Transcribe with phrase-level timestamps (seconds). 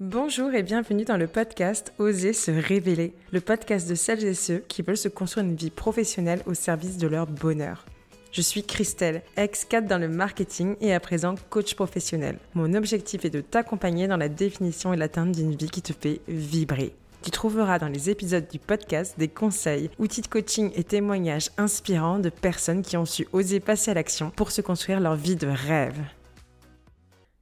[0.00, 4.58] Bonjour et bienvenue dans le podcast Oser se révéler, le podcast de celles et ceux
[4.68, 7.84] qui veulent se construire une vie professionnelle au service de leur bonheur.
[8.30, 12.38] Je suis Christelle, ex-cadre dans le marketing et à présent coach professionnel.
[12.54, 16.20] Mon objectif est de t'accompagner dans la définition et l'atteinte d'une vie qui te fait
[16.28, 16.94] vibrer.
[17.22, 22.20] Tu trouveras dans les épisodes du podcast des conseils, outils de coaching et témoignages inspirants
[22.20, 25.48] de personnes qui ont su oser passer à l'action pour se construire leur vie de
[25.48, 25.98] rêve.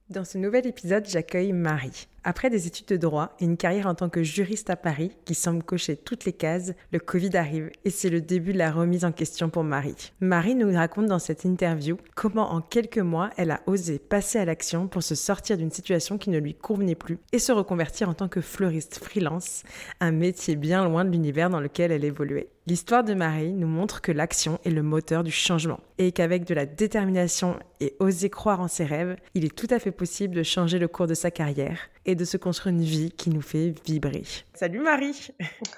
[0.09, 2.07] Dans ce nouvel épisode, j'accueille Marie.
[2.29, 5.37] Après des études de droit et une carrière en tant que juriste à Paris qui
[5.37, 9.05] semble cocher toutes les cases, le Covid arrive et c'est le début de la remise
[9.05, 10.11] en question pour Marie.
[10.19, 14.45] Marie nous raconte dans cette interview comment en quelques mois elle a osé passer à
[14.45, 18.15] l'action pour se sortir d'une situation qui ne lui convenait plus et se reconvertir en
[18.15, 19.63] tant que fleuriste freelance,
[20.01, 22.49] un métier bien loin de l'univers dans lequel elle évoluait.
[22.69, 26.55] L'histoire de Marie nous montre que l'action est le moteur du changement et qu'avec de
[26.55, 30.43] la détermination et oser croire en ses rêves, il est tout à fait possible de
[30.43, 33.75] changer le cours de sa carrière et de se construire une vie qui nous fait
[33.85, 34.25] vibrer.
[34.55, 35.29] Salut Marie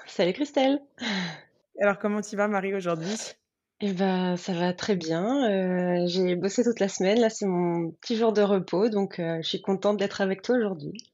[0.07, 0.79] Salut Christelle
[1.81, 3.15] Alors comment tu vas Marie aujourd'hui?
[3.81, 5.49] Eh ben, ça va très bien.
[5.49, 7.19] Euh, j'ai bossé toute la semaine.
[7.19, 10.57] Là, c'est mon petit jour de repos, donc euh, je suis contente d'être avec toi
[10.57, 11.13] aujourd'hui.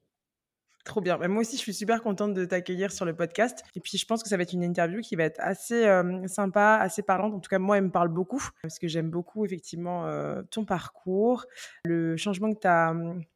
[0.84, 1.18] Trop bien.
[1.18, 3.64] Bah, moi aussi, je suis super contente de t'accueillir sur le podcast.
[3.76, 6.28] Et puis, je pense que ça va être une interview qui va être assez euh,
[6.28, 7.36] sympa, assez parlante.
[7.36, 10.08] En tout cas, moi, elle me parle beaucoup parce que j'aime beaucoup, effectivement,
[10.50, 11.46] ton parcours,
[11.84, 12.96] le changement que tu as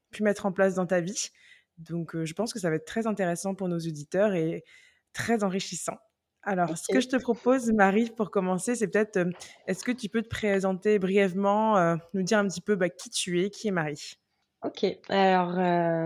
[0.09, 1.29] pu mettre en place dans ta vie.
[1.79, 4.63] Donc, je pense que ça va être très intéressant pour nos auditeurs et
[5.13, 5.97] très enrichissant.
[6.43, 9.19] Alors, ce que je te propose, Marie, pour commencer, c'est peut-être,
[9.67, 13.43] est-ce que tu peux te présenter brièvement, nous dire un petit peu bah, qui tu
[13.43, 14.13] es, qui est Marie?
[14.63, 15.53] Ok, alors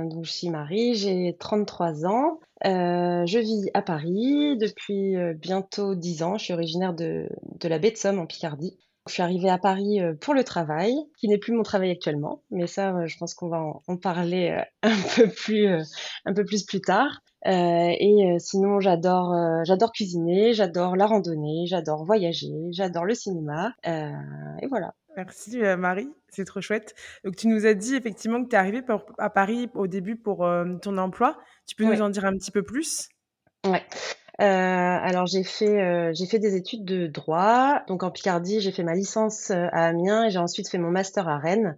[0.09, 6.37] donc, je suis Marie, j'ai 33 ans, je vis à Paris depuis bientôt 10 ans,
[6.37, 7.29] je suis originaire de,
[7.59, 8.77] de la baie de Somme en Picardie.
[9.07, 12.41] Je suis arrivée à Paris euh, pour le travail, qui n'est plus mon travail actuellement,
[12.51, 15.67] mais ça, euh, je pense qu'on va en, parler euh, un peu plus,
[16.25, 17.19] un peu plus plus tard.
[17.45, 24.93] et sinon, j'adore, j'adore cuisiner, j'adore la randonnée, j'adore voyager, j'adore le cinéma, et voilà.
[25.17, 26.95] Merci Marie, c'est trop chouette.
[27.25, 28.81] Donc tu nous as dit effectivement que tu es arrivée
[29.17, 30.47] à Paris au début pour
[30.81, 31.37] ton emploi.
[31.67, 33.09] Tu peux nous en dire un petit peu plus?
[33.65, 33.83] Ouais.
[34.41, 37.83] Euh, alors j'ai fait euh, j'ai fait des études de droit.
[37.87, 40.89] Donc en Picardie, j'ai fait ma licence euh, à Amiens et j'ai ensuite fait mon
[40.89, 41.77] master à Rennes.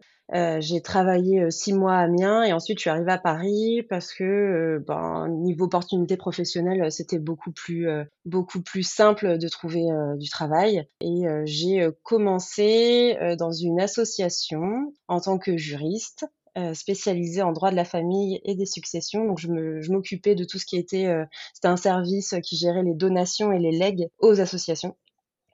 [0.60, 4.84] j'ai travaillé six mois à Amiens et ensuite je suis arrivée à Paris parce que
[4.88, 7.88] ben, niveau opportunité professionnelle c'était beaucoup plus
[8.26, 9.84] beaucoup plus simple de trouver
[10.18, 17.52] du travail et j'ai commencé dans une association en tant que juriste euh, spécialisée en
[17.52, 19.26] droit de la famille et des successions.
[19.26, 22.94] Donc je m'occupais de tout ce qui était, euh, c'était un service qui gérait les
[22.94, 24.96] donations et les legs aux associations.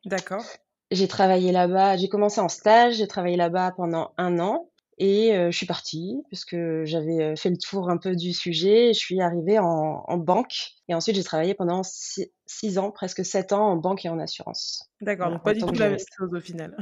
[0.06, 0.44] D'accord.
[0.92, 5.50] J'ai travaillé là-bas, j'ai commencé en stage, j'ai travaillé là-bas pendant un an et euh,
[5.50, 8.94] je suis partie parce que j'avais fait le tour un peu du sujet.
[8.94, 13.54] Je suis arrivée en, en banque et ensuite j'ai travaillé pendant six, ans, presque sept
[13.54, 14.90] ans en banque et en assurance.
[15.00, 16.76] D'accord, donc pas du tout la même chose au final.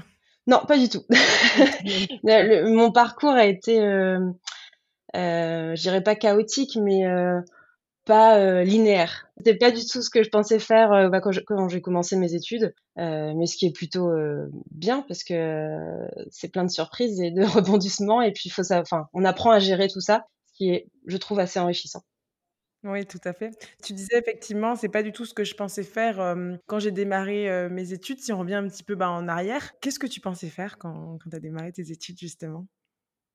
[0.48, 1.04] Non, pas du tout.
[2.24, 4.20] mon parcours a été, euh,
[5.16, 7.40] euh, je dirais pas chaotique, mais euh,
[8.06, 9.28] pas euh, linéaire.
[9.38, 11.32] C'était pas du tout ce que je pensais faire bah, quand
[11.70, 14.12] j'ai commencé mes études, mais ce qui est plutôt
[14.72, 15.78] bien parce que
[16.30, 19.60] c'est plein de surprises et de rebondissements et puis faut ça, enfin, on apprend à
[19.60, 22.04] gérer tout ça, ce qui est, je trouve, assez enrichissant.
[22.84, 23.52] Oui, tout à fait.
[23.84, 26.36] Tu disais effectivement, c'est pas du tout ce que je pensais faire
[26.68, 28.20] quand j'ai démarré mes études.
[28.20, 31.18] Si on revient un petit peu bah, en arrière, qu'est-ce que tu pensais faire quand,
[31.22, 32.66] quand tu as démarré tes études justement?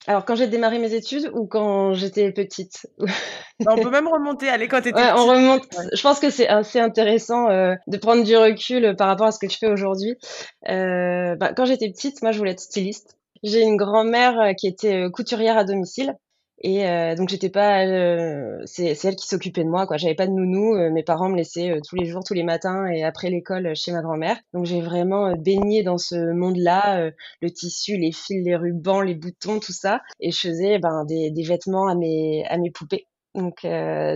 [0.07, 2.87] Alors, quand j'ai démarré mes études ou quand j'étais petite?
[3.61, 5.63] Bah, On peut même remonter, allez, quand tu étais ouais, on remonte.
[5.93, 9.47] Je pense que c'est assez intéressant de prendre du recul par rapport à ce que
[9.47, 10.17] tu fais aujourd'hui.
[10.67, 13.17] Bah, quand j'étais petite, moi, je voulais être styliste.
[13.43, 16.15] J'ai une grand-mère qui était couturière à domicile.
[16.63, 19.97] Et euh, donc j'étais pas, euh, c'est elle qui s'occupait de moi quoi.
[19.97, 22.45] J'avais pas de nounou, euh, mes parents me laissaient euh, tous les jours, tous les
[22.45, 24.39] matins et après l'école chez ma grand-mère.
[24.53, 27.11] Donc j'ai vraiment baigné dans ce monde-là,
[27.41, 30.01] le tissu, les fils, les rubans, les boutons, tout ça.
[30.21, 33.07] Et je faisais ben des, des vêtements à mes à mes poupées.
[33.35, 33.67] Donc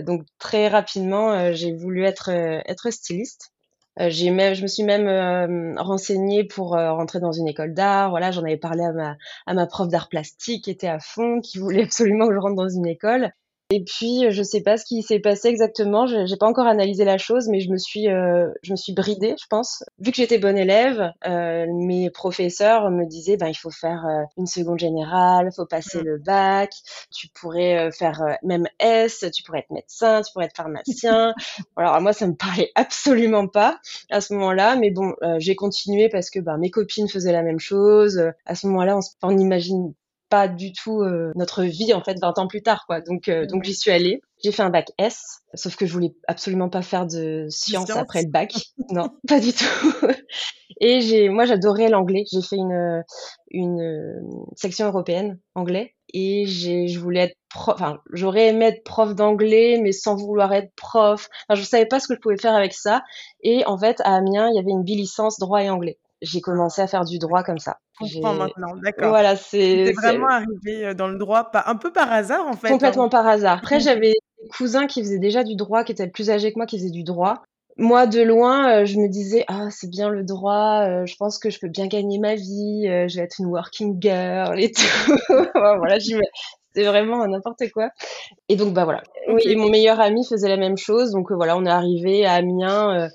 [0.05, 3.51] donc très rapidement j'ai voulu être être styliste.
[3.99, 7.73] Euh, j'ai même, je me suis même euh, renseignée pour euh, rentrer dans une école
[7.73, 8.09] d'art.
[8.09, 11.41] Voilà, j'en avais parlé à ma, à ma prof d'art plastique qui était à fond,
[11.41, 13.33] qui voulait absolument que je rentre dans une école.
[13.71, 16.07] Et puis, je sais pas ce qui s'est passé exactement.
[16.07, 18.93] Je J'ai pas encore analysé la chose, mais je me suis, euh, je me suis
[18.93, 19.83] bridée, je pense.
[19.99, 24.23] Vu que j'étais bonne élève, euh, mes professeurs me disaient, ben il faut faire euh,
[24.37, 26.05] une seconde générale, faut passer mmh.
[26.05, 26.71] le bac.
[27.11, 31.35] Tu pourrais euh, faire euh, même S, tu pourrais être médecin, tu pourrais être pharmacien.
[31.77, 33.79] Alors moi, ça me parlait absolument pas
[34.09, 37.59] à ce moment-là, mais bon, j'ai continué parce que ben mes copines faisaient la même
[37.59, 38.19] chose.
[38.47, 39.93] À ce moment-là, on, on imagine
[40.29, 41.03] pas du tout
[41.35, 43.01] notre vie en fait 20 ans plus tard quoi.
[43.01, 44.21] Donc donc j'y suis allée.
[44.43, 48.23] J'ai fait un bac S, sauf que je voulais absolument pas faire de sciences après
[48.23, 48.53] le bac.
[48.89, 49.65] non, pas du tout.
[50.81, 52.23] Et j'ai moi j'adorais l'anglais.
[52.31, 53.03] J'ai fait une
[53.51, 59.15] une section européenne anglais et j'ai je voulais être prof enfin j'aurais aimé être prof
[59.15, 62.55] d'anglais mais sans vouloir être prof enfin je savais pas ce que je pouvais faire
[62.55, 63.01] avec ça
[63.41, 66.81] et en fait à Amiens il y avait une bilicence droit et anglais j'ai commencé
[66.81, 67.77] à faire du droit comme ça.
[68.05, 69.09] Je comprends maintenant, d'accord.
[69.09, 69.91] Voilà, c'est.
[69.93, 72.69] Vraiment arrivé euh, dans le droit, un peu par hasard en fait.
[72.69, 73.09] Complètement hein.
[73.09, 73.57] par hasard.
[73.57, 76.65] Après, j'avais des cousins qui faisaient déjà du droit, qui étaient plus âgés que moi,
[76.65, 77.43] qui faisaient du droit.
[77.77, 81.39] Moi, de loin, euh, je me disais, ah, c'est bien le droit, euh, je pense
[81.39, 85.13] que je peux bien gagner ma vie, je vais être une working girl et tout.
[85.55, 85.97] voilà,
[86.73, 87.89] c'était vraiment n'importe quoi.
[88.47, 89.03] Et donc, bah voilà.
[89.27, 91.11] Oui, et mon meilleur ami faisait la même chose.
[91.11, 93.09] Donc, voilà, on est arrivé à Amiens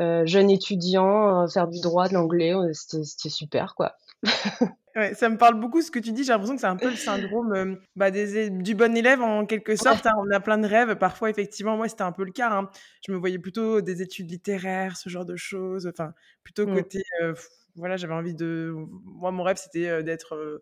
[0.00, 3.96] euh, jeune étudiant, euh, faire du droit, de l'anglais, euh, c'était super, quoi.
[4.96, 6.24] ouais, ça me parle beaucoup ce que tu dis.
[6.24, 9.76] J'ai l'impression que c'est un peu le syndrome bah, des, du bon élève en quelque
[9.76, 10.06] sorte.
[10.06, 10.12] Hein.
[10.18, 10.96] On a plein de rêves.
[10.96, 12.50] Parfois, effectivement, moi, c'était un peu le cas.
[12.50, 12.70] Hein.
[13.06, 15.86] Je me voyais plutôt des études littéraires, ce genre de choses.
[15.86, 16.12] Enfin,
[16.44, 16.74] plutôt mmh.
[16.74, 17.02] côté.
[17.76, 18.72] voilà, j'avais envie de.
[19.04, 20.60] Moi, mon rêve, c'était d'être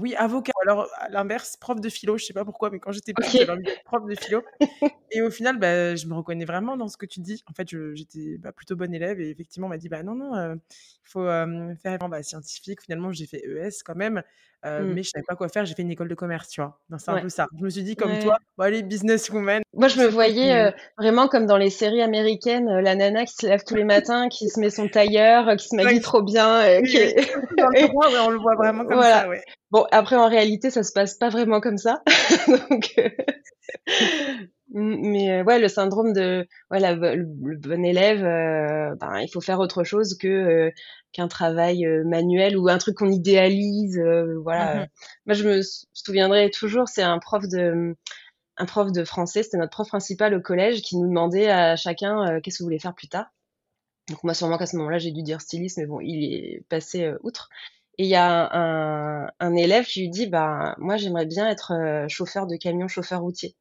[0.00, 0.52] oui, avocat.
[0.66, 3.52] Alors, à l'inverse, prof de philo, je sais pas pourquoi, mais quand j'étais petite, j'avais
[3.52, 4.42] envie d'être prof de philo.
[5.10, 7.42] et au final, bah, je me reconnais vraiment dans ce que tu dis.
[7.48, 10.54] En fait, j'étais bah, plutôt bonne élève et effectivement, on m'a dit, bah non, non,
[10.54, 11.26] il faut
[11.82, 12.82] faire bah, scientifique.
[12.82, 14.22] Finalement, j'ai fait ES quand même.
[14.66, 14.92] Euh, mmh.
[14.92, 15.64] mais je savais pas quoi faire.
[15.64, 16.78] J'ai fait une école de commerce, tu vois.
[16.98, 17.46] C'est un peu ça.
[17.58, 19.62] Je me suis dit, comme toi, bon, allez, businesswoman.
[19.74, 23.34] Moi, je me voyais euh, vraiment comme dans les séries américaines, euh, la nana qui
[23.34, 26.82] se lève tous les matins, qui se met son tailleur, qui se maquille trop bien.
[26.82, 26.98] Qui...
[27.58, 29.42] on le voit vraiment comme ça, ouais.
[29.70, 32.02] Bon, après, en réalité, ça se passe pas vraiment comme ça.
[32.70, 32.94] Donc,
[34.72, 37.24] mais ouais, le syndrome de voilà, le,
[37.56, 40.70] bon élève, ben, il faut faire autre chose que
[41.12, 44.00] qu'un travail manuel ou un truc qu'on idéalise.
[44.42, 44.84] voilà.
[44.84, 44.86] Mmh
[45.26, 45.60] Moi, je me
[45.92, 47.96] souviendrai toujours, c'est un prof de
[48.56, 52.40] un prof de français, c'était notre prof principal au collège, qui nous demandait à chacun
[52.40, 53.26] qu'est-ce que vous voulez faire plus tard.
[54.08, 57.12] Donc moi, sûrement qu'à ce moment-là, j'ai dû dire styliste, mais bon, il est passé
[57.22, 57.48] outre.
[57.98, 62.06] Et il y a un, un, élève qui lui dit, bah moi, j'aimerais bien être
[62.08, 63.56] chauffeur de camion, chauffeur routier.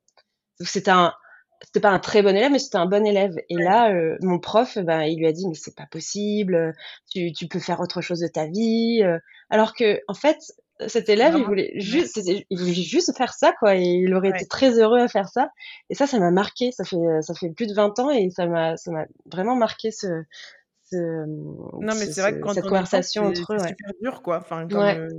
[0.61, 1.13] C'était un,
[1.61, 3.35] c'était pas un très bon élève, mais c'était un bon élève.
[3.49, 6.73] Et là, euh, mon prof, ben, il lui a dit, mais c'est pas possible,
[7.11, 9.01] tu, tu peux faire autre chose de ta vie.
[9.03, 9.17] Euh.
[9.49, 10.37] Alors que, en fait,
[10.87, 13.75] cet élève, il voulait juste, il voulait juste faire ça, quoi.
[13.75, 15.49] Et il aurait été très heureux à faire ça.
[15.89, 16.71] Et ça, ça m'a marqué.
[16.71, 19.91] Ça fait, ça fait plus de 20 ans et ça m'a, ça m'a vraiment marqué
[19.91, 20.07] ce,
[20.89, 24.37] ce non, mais c'est vrai que quand cette conversation entre eux, c'est super dur, quoi.
[24.37, 25.09] Enfin, comme, euh,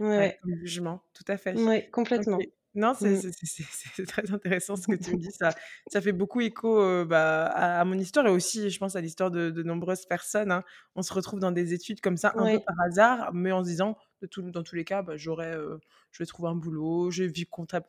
[0.00, 0.38] ouais.
[0.42, 1.54] comme jugement, tout à fait.
[1.56, 2.38] Oui, complètement.
[2.74, 3.30] Non, mmh.
[3.44, 5.30] c'est très intéressant ce que tu me dis.
[5.30, 5.50] Ça,
[5.86, 9.62] ça fait beaucoup écho bah, à, mon histoire et aussi, je pense, à l'histoire de,
[9.62, 10.50] nombreuses personnes.
[10.50, 10.64] Hein.
[10.96, 13.68] On se retrouve dans des études comme ça, un peu par hasard, mais en se
[13.68, 15.54] disant, de tout, dans tous les cas, bah, j'aurais,
[16.10, 17.46] je vais trouver un boulot, je vis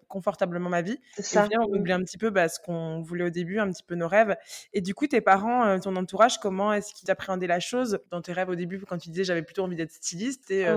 [0.08, 1.00] confortablement ma vie.
[1.18, 1.48] Et ça.
[1.60, 1.80] on mmh.
[1.80, 4.36] oublie un petit peu bah, ce qu'on voulait au début, un petit peu nos rêves.
[4.74, 8.34] Et du coup, tes parents, ton entourage, comment est-ce qu'ils appréhendaient la chose dans tes
[8.34, 10.68] rêves au début, quand tu disais j'avais plutôt envie d'être styliste et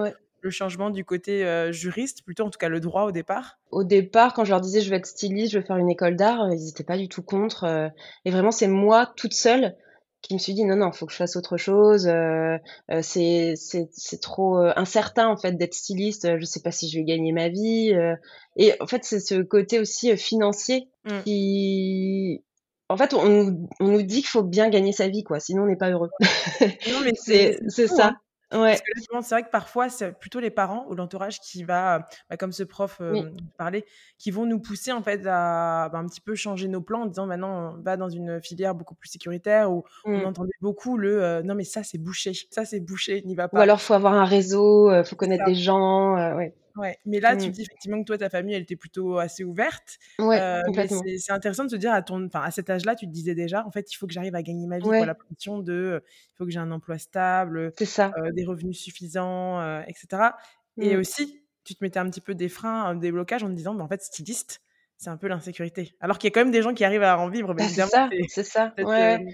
[0.40, 3.58] le changement du côté euh, juriste, plutôt en tout cas le droit au départ?
[3.70, 6.16] Au départ, quand je leur disais je vais être styliste, je vais faire une école
[6.16, 7.64] d'art, euh, ils n'étaient pas du tout contre.
[7.64, 7.88] Euh,
[8.24, 9.76] et vraiment, c'est moi toute seule
[10.20, 12.10] qui me suis dit non non, faut que je fasse autre chose.
[13.02, 16.38] c'est c'est trop incertain en fait d'être styliste.
[16.38, 17.94] Je sais pas si je vais gagner ma vie.
[18.56, 21.22] et en fait, c'est ce côté aussi financier mmh.
[21.24, 22.42] qui
[22.88, 25.40] en fait, on, on nous dit qu'il faut bien gagner sa vie, quoi.
[25.40, 26.10] Sinon, on n'est pas heureux.
[26.60, 28.08] Non, mais c'est ça.
[28.08, 28.16] Hein.
[28.52, 28.78] Ouais.
[29.22, 32.62] c'est vrai que parfois, c'est plutôt les parents ou l'entourage qui va, bah, comme ce
[32.62, 33.84] prof euh, parlait,
[34.16, 37.06] qui vont nous pousser en fait à bah, un petit peu changer nos plans en
[37.06, 40.24] disant maintenant on va dans une filière beaucoup plus sécuritaire où on mmh.
[40.24, 43.58] entendait beaucoup le euh, non mais ça c'est bouché, ça c'est bouché, n'y va pas.
[43.58, 46.54] Ou alors faut avoir un réseau, euh, faut connaître des gens, ouais.
[46.78, 47.50] Ouais, mais là, tu mmh.
[47.50, 49.98] dis effectivement que toi, ta famille, elle était plutôt assez ouverte.
[50.20, 51.02] Ouais, euh, complètement.
[51.18, 53.72] C'est intéressant de se dire, à, ton, à cet âge-là, tu te disais déjà, en
[53.72, 54.84] fait, il faut que j'arrive à gagner ma vie.
[54.84, 58.12] pour la pression de, il faut que j'ai un emploi stable, ça.
[58.16, 60.30] Euh, des revenus suffisants, euh, etc.
[60.80, 61.00] Et mmh.
[61.00, 63.82] aussi, tu te mettais un petit peu des freins, des blocages en te disant, bah,
[63.82, 64.62] en fait, styliste,
[64.98, 65.96] c'est un peu l'insécurité.
[66.00, 67.54] Alors qu'il y a quand même des gens qui arrivent à en vivre.
[67.54, 68.72] Bah, c'est ça, c'est ça.
[68.78, 69.26] Ouais.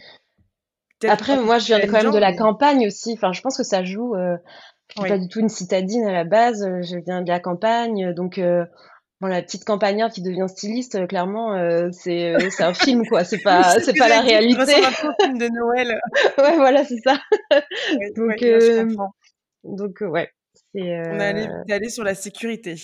[1.07, 3.13] Après, moi, je viens quand même de la campagne aussi.
[3.13, 4.15] Enfin, je pense que ça joue.
[4.89, 6.63] Je suis pas du tout une citadine à la base.
[6.63, 8.65] Euh, je viens de la campagne, donc euh,
[9.21, 11.57] bon, la petite campagnarde qui devient styliste, euh, clairement,
[11.93, 13.25] c'est c'est un film quoi.
[13.25, 14.67] C'est pas c'est pas la réalité.
[14.67, 16.01] C'est un film de Noël.
[16.39, 17.19] ouais, voilà, c'est ça.
[18.17, 18.45] donc
[19.65, 20.31] donc ouais.
[20.77, 22.75] On est allé, sur la sécurité.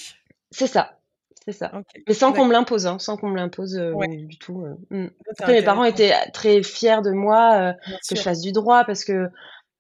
[0.51, 0.97] C'est ça.
[1.45, 1.73] C'est ça.
[2.07, 4.65] Mais sans qu'on me l'impose, hein, sans qu'on me l'impose du tout.
[4.91, 5.07] Hmm.
[5.39, 7.75] Après, mes parents étaient très fiers de moi,
[8.09, 9.29] que je fasse du droit, parce que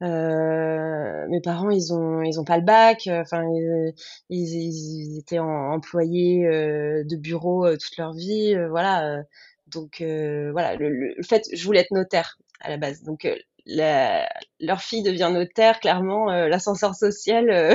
[0.02, 3.08] Euh, mes parents, ils ont, ils ont pas le bac.
[3.10, 3.94] Enfin, ils,
[4.30, 8.54] ils, étaient employés euh, de bureau euh, toute leur vie.
[8.68, 9.22] voilà.
[9.66, 13.02] donc voilà, le, le, fait, je voulais être notaire à la base.
[13.02, 13.28] Donc
[13.66, 14.28] la,
[14.58, 17.74] leur fille devient notaire, clairement, l'ascenseur social,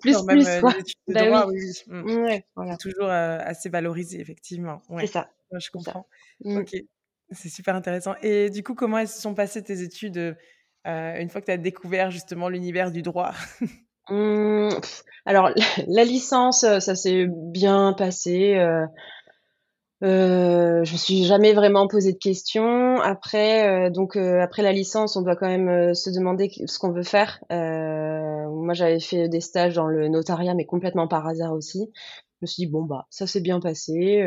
[0.00, 0.46] plus, plus,
[1.08, 1.72] bah oui.
[1.86, 2.24] Mm.
[2.24, 2.76] Ouais, voilà.
[2.78, 4.82] toujours assez valorisé, effectivement.
[4.88, 5.06] Ouais.
[5.06, 5.30] C'est ça.
[5.52, 6.06] je comprends.
[6.44, 6.58] Mm.
[6.58, 6.74] Ok,
[7.34, 8.14] c'est super intéressant.
[8.22, 10.34] Et du coup, comment elles se sont passées tes études euh,
[10.84, 13.32] une fois que tu as découvert justement l'univers du droit
[14.10, 14.70] mmh,
[15.24, 15.50] Alors,
[15.86, 18.54] la, licence, euh, ça s'est bien passé.
[18.56, 18.86] Euh,
[20.02, 23.00] euh, je me suis jamais vraiment posé de questions.
[23.00, 27.38] Après, donc après la licence, on doit quand même se demander ce qu'on veut faire.
[27.50, 31.92] moi, j'avais fait des stages dans le notariat, mais complètement par hasard aussi.
[31.94, 34.24] Je me suis dit bon bah ça s'est bien passé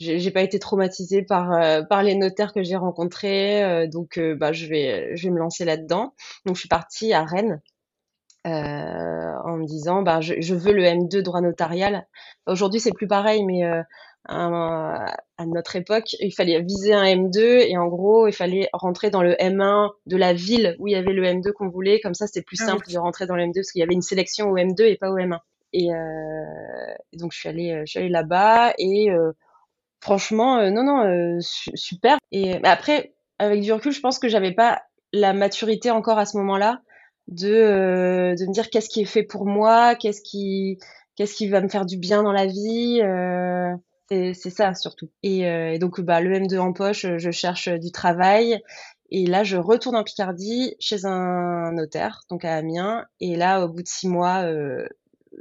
[0.00, 4.36] j'ai pas été traumatisée par euh, par les notaires que j'ai rencontrés, euh, donc euh,
[4.36, 6.14] bah je vais je vais me lancer là-dedans.
[6.46, 7.60] Donc je suis partie à Rennes
[8.44, 12.06] en me disant bah je, je, veux le M2 droit notarial.
[12.46, 13.62] Aujourd'hui c'est plus pareil, mais
[14.24, 19.10] à, à, notre époque il fallait viser un M2 et en gros il fallait rentrer
[19.10, 22.00] dans le M1 de la ville où il y avait le M2 qu'on voulait.
[22.00, 23.94] Comme ça c'était plus ah simple de rentrer dans le M2 parce qu'il y avait
[23.94, 25.40] une sélection au M2 et pas au M1.
[25.74, 29.10] Et, et donc je suis allée je suis allée là-bas et
[30.00, 32.18] Franchement, euh, non, non, euh, super.
[32.30, 36.36] Et après, avec du recul, je pense que j'avais pas la maturité encore à ce
[36.38, 36.82] moment-là
[37.26, 40.78] de, euh, de me dire qu'est-ce qui est fait pour moi, qu'est-ce qui,
[41.16, 43.00] qu'est-ce qui va me faire du bien dans la vie.
[44.10, 45.10] c'est ça surtout.
[45.22, 48.60] Et, donc, bah, le M2 en poche, je cherche du travail.
[49.10, 53.04] Et là, je retourne en Picardie chez un notaire, donc à Amiens.
[53.20, 54.44] Et là, au bout de six mois,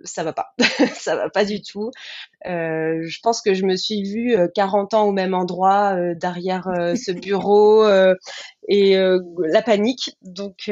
[0.03, 0.53] ça va pas,
[0.95, 1.91] ça va pas du tout.
[2.45, 6.13] Euh, je pense que je me suis vue 40 euh, ans au même endroit, euh,
[6.15, 6.63] derrière
[6.95, 7.87] ce bureau,
[8.67, 10.11] et la panique.
[10.21, 10.69] Donc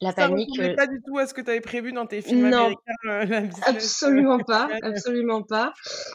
[0.00, 0.56] la ça panique.
[0.56, 3.50] Ça pas du tout à ce que tu avais prévu dans tes films non, américains.
[3.66, 5.72] absolument pas, absolument pas.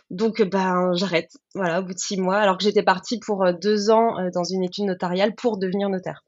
[0.09, 1.31] Donc ben j'arrête.
[1.55, 4.63] Voilà, au bout de six mois, alors que j'étais partie pour deux ans dans une
[4.63, 6.23] étude notariale pour devenir notaire.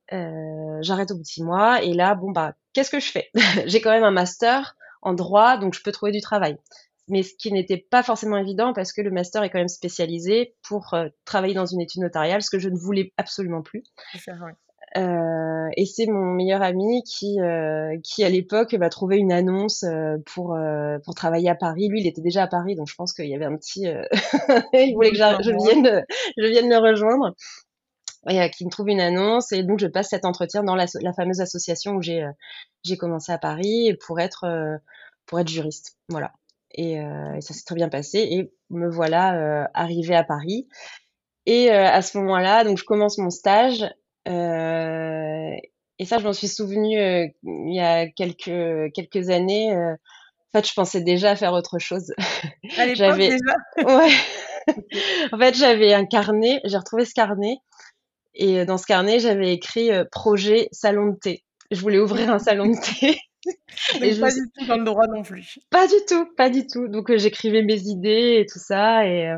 [0.82, 3.30] j'arrête au bout de six mois et là bon bah qu'est-ce que je fais?
[3.66, 4.76] J'ai quand même un master
[5.06, 6.58] en droit, donc je peux trouver du travail.
[7.08, 10.56] Mais ce qui n'était pas forcément évident parce que le master est quand même spécialisé
[10.68, 13.84] pour euh, travailler dans une étude notariale, ce que je ne voulais absolument plus.
[14.98, 19.86] Euh, et c'est mon meilleur ami qui, euh, qui à l'époque va trouver une annonce
[20.26, 20.58] pour
[21.04, 21.90] pour travailler à Paris.
[21.90, 23.86] Lui, il était déjà à Paris, donc je pense qu'il y avait un petit.
[24.74, 26.06] il voulait que je vienne,
[26.38, 27.36] je vienne le rejoindre.
[28.30, 31.14] Et, qui me trouve une annonce et donc je passe cet entretien dans la, la
[31.14, 32.28] fameuse association où j'ai
[32.84, 34.80] j'ai commencé à Paris pour être
[35.26, 35.98] pour être juriste.
[36.10, 36.34] Voilà.
[36.74, 38.20] Et, euh, ça s'est très bien passé.
[38.20, 40.68] Et me voilà euh, arrivée à Paris.
[41.46, 43.84] Et euh, à ce moment-là, donc je commence mon stage.
[44.26, 49.74] et ça, je m'en suis souvenue il y a quelques quelques années.
[49.76, 49.98] en
[50.54, 52.14] fait, je pensais déjà à faire autre chose.
[52.96, 53.56] j'avais déjà?
[53.84, 54.12] ouais.
[55.32, 56.62] en fait, j'avais un carnet.
[56.66, 57.58] J'ai retrouvé ce carnet.
[58.36, 61.44] Et dans ce carnet, j'avais écrit projet salon de thé.
[61.72, 63.18] Je voulais ouvrir un salon de thé.
[64.02, 65.60] et pas du tout dans le droit non plus.
[65.70, 66.88] Pas du tout, pas du tout.
[66.88, 69.38] Donc euh, j'écrivais mes idées et tout ça et euh,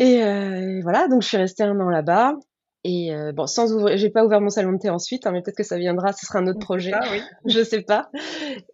[0.00, 1.08] euh, et, voilà.
[1.08, 2.34] Donc je suis restée un an là-bas.
[2.82, 5.58] Et bon, sans ouvrir, j'ai pas ouvert mon salon de thé ensuite, hein, mais peut-être
[5.58, 7.20] que ça viendra, ce sera un autre projet, oui.
[7.44, 8.08] je sais pas.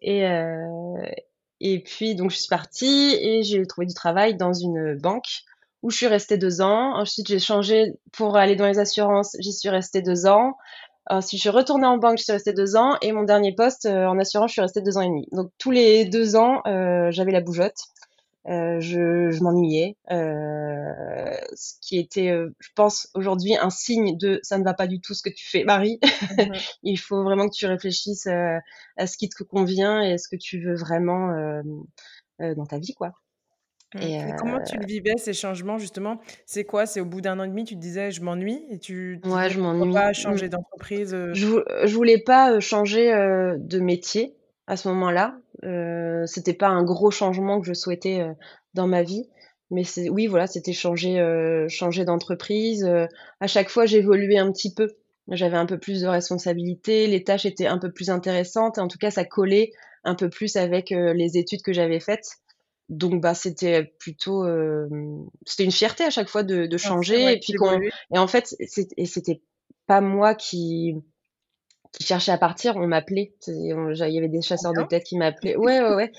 [0.00, 0.24] Et
[1.58, 5.42] et puis donc je suis partie et j'ai trouvé du travail dans une banque
[5.86, 6.96] où je suis restée deux ans.
[6.96, 10.56] Ensuite j'ai changé pour aller dans les assurances, j'y suis restée deux ans.
[11.12, 12.96] Euh, si je suis retournée en banque, je suis restée deux ans.
[13.02, 15.28] Et mon dernier poste euh, en assurance, je suis restée deux ans et demi.
[15.30, 17.78] Donc tous les deux ans, euh, j'avais la bougeotte.
[18.48, 24.64] Euh, je, je m'ennuyais, ce qui était, je pense, aujourd'hui un signe de ça ne
[24.64, 26.00] va pas du tout ce que tu fais, Marie.
[26.36, 26.52] Mhm.
[26.82, 30.36] Il faut vraiment que tu réfléchisses à ce qui te convient et à ce que
[30.36, 31.32] tu veux vraiment
[32.40, 33.12] dans ta vie, quoi.
[34.02, 36.20] Et, comment tu le vivais ces changements justement?
[36.44, 36.86] C'est quoi?
[36.86, 38.62] C'est au bout d'un an et demi, tu te disais je m'ennuie?
[38.70, 39.92] Et tu ouais, je m'ennuie.
[39.92, 43.06] pas changer d'entreprise je, je voulais pas changer
[43.58, 44.36] de métier
[44.66, 45.38] à ce moment-là.
[45.64, 48.26] Euh, c'était pas un gros changement que je souhaitais
[48.74, 49.28] dans ma vie,
[49.70, 52.84] mais c'est oui voilà, c'était changer changer d'entreprise.
[53.40, 54.88] à chaque fois, j'évoluais un petit peu.
[55.28, 58.78] J'avais un peu plus de responsabilités, les tâches étaient un peu plus intéressantes.
[58.78, 59.72] En tout cas, ça collait
[60.04, 62.38] un peu plus avec les études que j'avais faites.
[62.88, 64.86] Donc bah c'était plutôt euh,
[65.44, 67.54] c'était une fierté à chaque fois de, de changer et puis
[68.14, 68.54] et en fait
[68.96, 69.42] et c'était
[69.86, 70.94] pas moi qui
[71.92, 73.32] qui cherchait à partir, on m'appelait.
[73.46, 75.56] Il y avait des chasseurs de tête qui m'appelaient.
[75.66, 76.12] Ouais, ouais, ouais.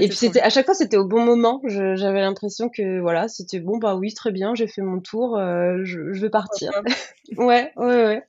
[0.00, 1.60] et puis c'était à chaque fois c'était au bon moment.
[1.66, 5.80] J'avais l'impression que voilà, c'était bon bah oui très bien, j'ai fait mon tour, euh,
[5.84, 6.70] je, je veux partir.
[7.36, 8.22] ouais, ouais, ouais.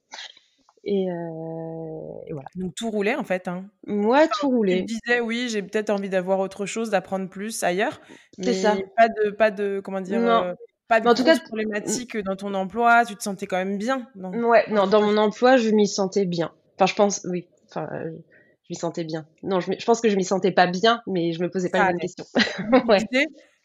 [0.91, 2.47] Et, et, voilà.
[2.55, 3.47] Donc tout roulait en fait.
[3.47, 3.65] Hein.
[3.85, 4.79] Moi, tout roulait.
[4.79, 8.01] Tu disais oui, j'ai peut-être envie d'avoir autre chose, d'apprendre plus ailleurs.
[8.41, 8.75] C'est ça.
[8.97, 10.55] Pas de, pas de, comment dire,
[10.87, 13.05] pas de en tout cas, problématique dans ton emploi.
[13.05, 14.07] Tu te sentais quand même bien.
[14.15, 14.31] Non?
[14.31, 16.51] Ouais, non, dans mon emploi, je m'y sentais bien.
[16.75, 17.47] Enfin, je pense, oui.
[17.69, 19.27] Enfin, je m'y sentais bien.
[19.43, 21.79] Non, je, je, pense que je m'y sentais pas bien, mais je me posais pas
[21.79, 22.25] la même question.
[22.87, 23.05] ouais.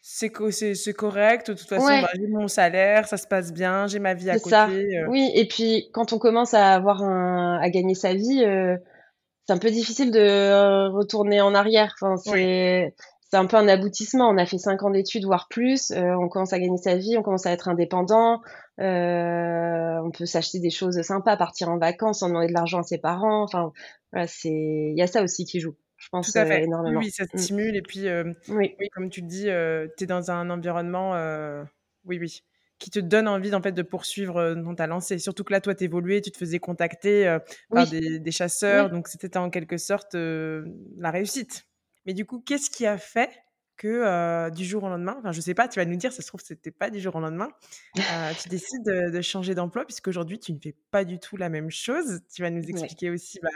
[0.07, 0.31] C'est
[0.75, 4.13] c'est correct, de toute façon, bah, j'ai mon salaire, ça se passe bien, j'ai ma
[4.13, 4.49] vie à côté.
[4.51, 4.69] Ça.
[4.69, 5.07] Euh.
[5.09, 8.77] Oui, et puis quand on commence à avoir un, à gagner sa vie, euh,
[9.47, 11.95] c'est un peu difficile de retourner en arrière.
[11.99, 12.93] Enfin, c'est
[13.31, 14.29] c'est un peu un aboutissement.
[14.29, 15.89] On a fait cinq ans d'études, voire plus.
[15.89, 18.41] Euh, on commence à gagner sa vie, on commence à être indépendant.
[18.79, 22.83] Euh, on peut s'acheter des choses sympas, partir en vacances, en demander de l'argent à
[22.83, 23.41] ses parents.
[23.41, 23.71] Enfin,
[24.11, 25.73] voilà, c'est il y a ça aussi qui joue.
[26.05, 26.63] Je pense Tout à fait.
[26.63, 26.99] énormément.
[26.99, 27.39] Oui, ça te mm.
[27.39, 27.75] stimule.
[27.75, 28.05] Et puis,
[28.49, 28.75] oui.
[28.93, 29.47] comme tu le dis,
[29.97, 31.13] tu es dans un environnement,
[32.05, 32.41] oui, oui,
[32.77, 34.99] qui te donne envie en fait de poursuivre ton talent.
[34.99, 37.37] C'est Surtout que là, toi, évolué, tu te faisais contacter
[37.69, 41.65] par des, des, chasseurs, donc c'était en quelque sorte la réussite.
[42.05, 43.31] Mais du coup, qu'est-ce qui a fait
[43.77, 46.27] que du jour au lendemain, enfin je sais pas, tu vas nous dire, ça se
[46.27, 47.49] trouve c'était pas du jour au lendemain,
[47.95, 52.21] tu décides de, changer d'emploi puisqu'aujourd'hui tu ne fais pas du tout la même chose.
[52.33, 53.49] Tu vas nous expliquer aussi bah,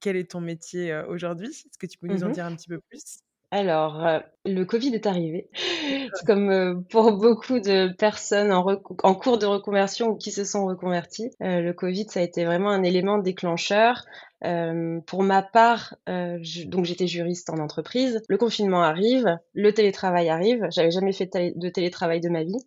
[0.00, 1.50] quel est ton métier aujourd'hui.
[1.50, 3.20] Est-ce que tu peux nous en mmh dire un petit peu plus?
[3.52, 5.48] Alors, le Covid est arrivé.
[6.26, 8.66] Comme pour beaucoup de personnes en,
[9.02, 12.70] en, cours de reconversion ou qui se sont reconverties, le Covid, ça a été vraiment
[12.70, 14.04] un élément déclencheur.
[14.44, 18.22] Euh, pour ma part, euh, donc j'étais juriste en entreprise.
[18.28, 20.66] Le confinement arrive, le télétravail arrive.
[20.70, 22.58] J'avais jamais fait de télétravail de ma vie.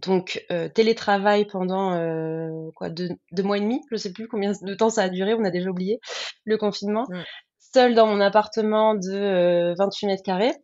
[0.00, 4.52] Donc euh, télétravail pendant euh, quoi deux, deux, mois et demi, je sais plus combien
[4.62, 6.00] de temps ça a duré, on a déjà oublié
[6.44, 7.06] le confinement.
[7.74, 10.54] Seul dans mon appartement de 28 mètres carrés.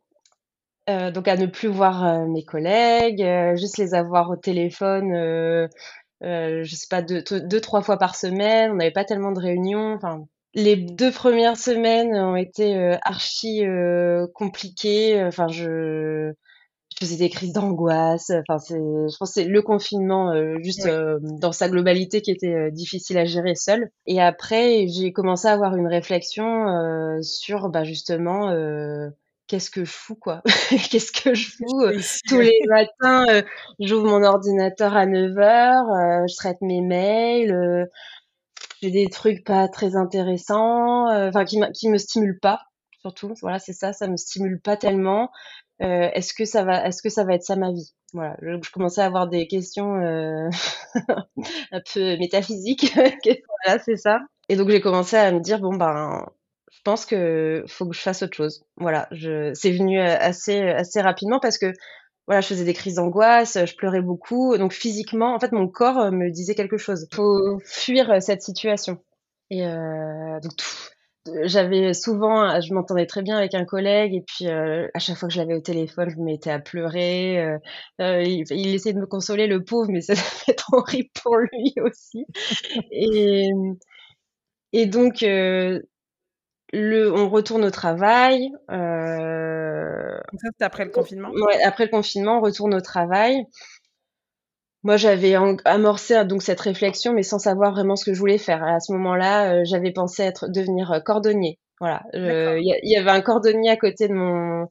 [0.86, 3.24] donc à ne plus voir mes collègues,
[3.56, 5.68] juste les avoir au téléphone
[6.24, 8.72] euh, je sais pas, deux, deux, trois fois par semaine.
[8.72, 9.94] On n'avait pas tellement de réunions.
[9.94, 15.22] Enfin, les deux premières semaines ont été euh, archi euh, compliquées.
[15.24, 16.32] Enfin, je
[17.00, 18.30] faisais des crises d'angoisse.
[18.30, 20.88] Enfin, c'est, je pense c'est le confinement juste
[21.20, 23.90] dans sa globalité qui était difficile à gérer seul.
[24.06, 26.66] Et après, j'ai commencé à avoir une réflexion
[27.22, 28.50] sur, bah, justement
[29.48, 30.42] qu'est-ce que je fous quoi?
[30.90, 33.42] Qu'est-ce que je fous euh, Tous les matins, euh,
[33.80, 37.88] j'ouvre mon ordinateur à 9h, euh, je traite mes mails,
[38.80, 42.60] j'ai des trucs pas très intéressants, enfin qui, qui me stimulent pas
[43.00, 43.34] surtout.
[43.40, 45.30] Voilà, c'est ça, ça me stimule pas tellement.
[45.80, 47.94] Est-ce que ça va est-ce que ça va être ça ma vie?
[48.14, 49.94] Voilà, je, commençais à avoir des questions
[51.72, 52.92] un peu métaphysiques.
[53.64, 54.20] voilà, c'est ça.
[54.48, 56.26] Et donc j'ai commencé à me dire bon ben
[56.70, 58.64] je pense que faut que je fasse autre chose.
[58.76, 61.72] Voilà, je, c'est venu euh, assez, assez rapidement parce que
[62.28, 64.56] voilà, je faisais des crises d'angoisse, je pleurais beaucoup.
[64.58, 67.08] Donc physiquement, en fait, mon corps euh, me disait quelque chose.
[67.12, 68.98] Faut fuir euh, cette situation.
[69.50, 70.52] Et euh, donc
[71.44, 75.34] j'avais souvent, je m'entendais très bien avec un collègue et puis à chaque fois que
[75.34, 77.38] je l'avais au téléphone, je me mettais à pleurer.
[78.00, 81.36] Euh, il, il, essayait de me consoler, le pauvre, mais ça devait être horrible pour
[81.36, 82.26] lui aussi.
[82.90, 83.50] Et,
[84.72, 85.22] et donc
[86.72, 88.50] le, on retourne au travail.
[88.70, 90.18] Euh...
[90.58, 91.30] Ça, après le confinement?
[91.30, 93.44] Ouais, après le confinement, on retourne au travail.
[94.84, 98.62] Moi, j'avais amorcé donc cette réflexion, mais sans savoir vraiment ce que je voulais faire.
[98.62, 101.58] À ce moment-là, euh, j'avais pensé être devenir euh, cordonnier.
[101.80, 104.66] Voilà, il y, avait un cordonnier à côté de mon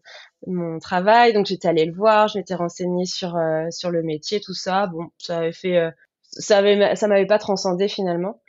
[0.46, 4.41] mon travail, donc j'étais allée le voir, je m'étais renseignée sur euh, sur le métier,
[4.41, 4.88] tout ça.
[4.88, 5.89] Bon, ça avait fait,
[6.24, 8.41] ça avait, ça m'avait pas transcendé finalement.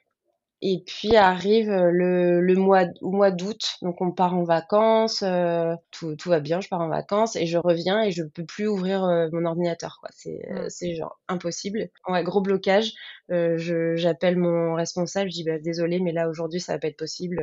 [0.61, 5.23] Et puis arrive euh, le, le mois, au mois d'août, donc on part en vacances,
[5.23, 8.45] euh, tout, tout, va bien, je pars en vacances et je reviens et je peux
[8.45, 9.99] plus ouvrir euh, mon ordinateur.
[10.01, 10.11] Quoi.
[10.13, 10.69] C'est, mmh.
[10.69, 11.91] c'est genre impossible.
[12.09, 12.93] Ouais, gros blocage.
[13.29, 16.97] je, j'appelle mon responsable, je dis bah, désolé, mais là aujourd'hui ça va pas être
[16.99, 17.41] possible.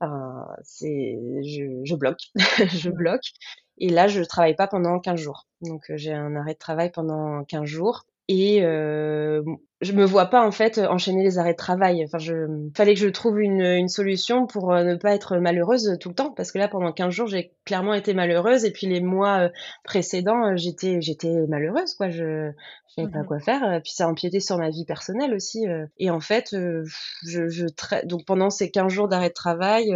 [0.00, 2.30] Enfin, c'est, je, je bloque,
[2.68, 2.92] je mmh.
[2.92, 3.32] bloque.
[3.78, 5.46] Et là, je travaille pas pendant 15 jours.
[5.60, 9.42] Donc j'ai un arrêt de travail pendant 15 jours et euh,
[9.80, 12.04] je me vois pas en fait enchaîner les arrêts de travail.
[12.04, 12.34] Enfin, je
[12.76, 16.14] fallait que je trouve une, une solution pour euh, ne pas être malheureuse tout le
[16.14, 19.44] temps parce que là pendant 15 jours, j'ai clairement été malheureuse et puis les mois
[19.44, 19.48] euh,
[19.84, 22.50] précédents, euh, j'étais j'étais malheureuse quoi, je
[22.88, 25.64] je savais pas mmh quoi faire puis ça empiétait sur ma vie personnelle aussi
[25.98, 27.66] et en fait je je
[28.06, 29.94] donc pendant ces 15 jours d'arrêt de travail,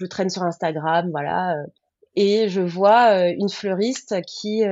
[0.00, 1.54] je traîne sur Instagram, voilà
[2.16, 4.64] et je vois une fleuriste qui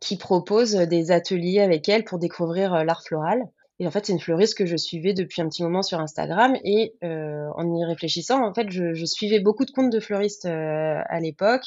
[0.00, 3.48] qui propose des ateliers avec elle pour découvrir euh, l'art floral.
[3.80, 6.56] Et en fait, c'est une fleuriste que je suivais depuis un petit moment sur Instagram.
[6.64, 10.46] Et euh, en y réfléchissant, en fait, je, je, suivais beaucoup de comptes de fleuristes
[10.46, 11.64] euh, à l'époque,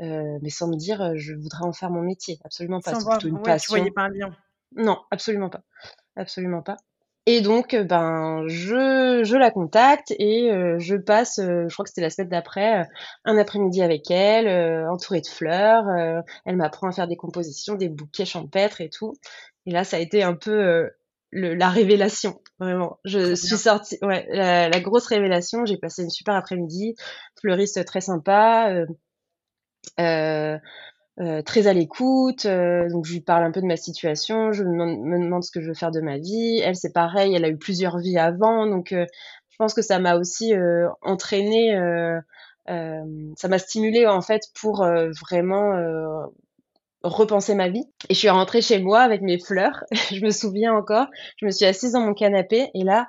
[0.00, 2.40] euh, mais sans me dire euh, je voudrais en faire mon métier.
[2.44, 2.94] Absolument pas.
[2.94, 3.74] Sans voir, une passion.
[3.74, 4.36] Tu voyais pas un lien
[4.74, 5.62] Non, absolument pas.
[6.16, 6.76] Absolument pas.
[7.26, 12.10] Et donc, ben, je, je la contacte et je passe, je crois que c'était la
[12.10, 12.84] semaine d'après,
[13.24, 14.48] un après-midi avec elle,
[14.88, 15.84] entourée de fleurs.
[16.44, 19.14] elle m'apprend à faire des compositions, des bouquets champêtres et tout.
[19.66, 20.90] Et là, ça a été un peu
[21.30, 22.98] le, la révélation, vraiment.
[23.04, 25.64] Je suis sortie, ouais, la, la grosse révélation.
[25.64, 26.94] J'ai passé une super après-midi,
[27.40, 28.84] fleuriste très sympa.
[30.00, 30.58] Euh,
[31.20, 34.52] euh, euh, très à l'écoute, euh, donc je lui parle un peu de ma situation,
[34.52, 36.60] je me demande, ce que je veux faire de ma vie.
[36.62, 39.06] Elle, c'est pareil, elle a eu plusieurs vies avant, donc euh,
[39.50, 40.54] je pense que ça m'a aussi
[41.02, 41.76] entraîné,
[42.66, 44.84] ça m'a stimulé en fait pour
[45.20, 45.76] vraiment
[47.02, 47.84] repenser ma vie.
[48.08, 51.50] Et je suis rentrée chez moi avec mes fleurs, je me souviens encore, je me
[51.50, 53.08] suis assise dans mon canapé et là,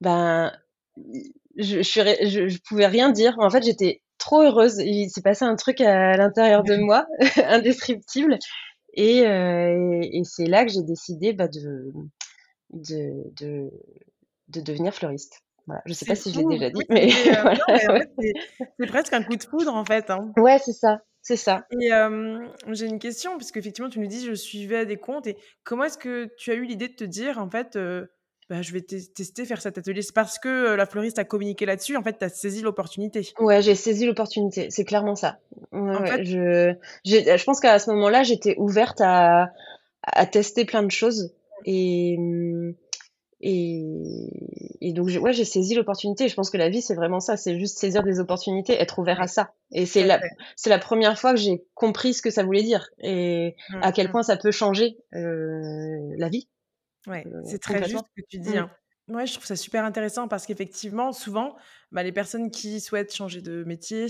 [0.00, 0.52] ben,
[1.56, 3.34] je, je, je, je pouvais rien dire.
[3.38, 4.78] En fait, j'étais trop heureuse.
[4.78, 7.06] Il s'est passé un truc à l'intérieur de moi,
[7.46, 8.38] indescriptible.
[8.94, 11.92] Et, euh, et c'est là que j'ai décidé bah, de,
[12.72, 13.70] de, de,
[14.48, 15.40] de, devenir fleuriste.
[15.66, 15.82] Voilà.
[15.86, 18.00] Je sais pas si je l'ai déjà dit, mais, euh,
[18.80, 20.10] c'est presque un coup de foudre en fait.
[20.10, 20.32] Hein.
[20.36, 21.02] Ouais, c'est ça.
[21.20, 21.66] C'est ça.
[21.78, 25.26] Et euh, j'ai une question, parce qu'effectivement, tu nous dis, je suivais des comptes.
[25.26, 27.76] Et comment est-ce que tu as eu l'idée de te dire, en fait,
[28.48, 30.02] bah, je vais tester, faire cet atelier.
[30.02, 33.32] C'est parce que la fleuriste a communiqué là-dessus, en fait, tu as saisi l'opportunité.
[33.38, 35.38] Ouais, j'ai saisi l'opportunité, c'est clairement ça.
[35.72, 36.24] en fait...
[36.24, 39.50] je, je pense qu'à ce moment-là, j'étais ouverte à,
[40.02, 41.34] à tester plein de choses.
[41.64, 42.16] Et,
[43.40, 43.82] et,
[44.80, 46.28] et donc, ouais, j'ai saisi l'opportunité.
[46.28, 47.36] Je pense que la vie, c'est vraiment ça.
[47.36, 49.52] C'est juste saisir des opportunités, être ouvert à ça.
[49.72, 50.20] Et c'est la,
[50.54, 53.92] c'est la première fois que j'ai compris ce que ça voulait dire et mmh, à
[53.92, 54.10] quel mmh.
[54.12, 56.48] point ça peut changer euh, la vie.
[57.08, 58.56] Ouais, euh, c'est très juste ce que tu dis.
[58.56, 58.68] Mmh.
[59.14, 59.24] Hein.
[59.24, 61.56] je trouve ça super intéressant parce qu'effectivement, souvent,
[61.92, 64.06] bah, les personnes qui souhaitent changer de métier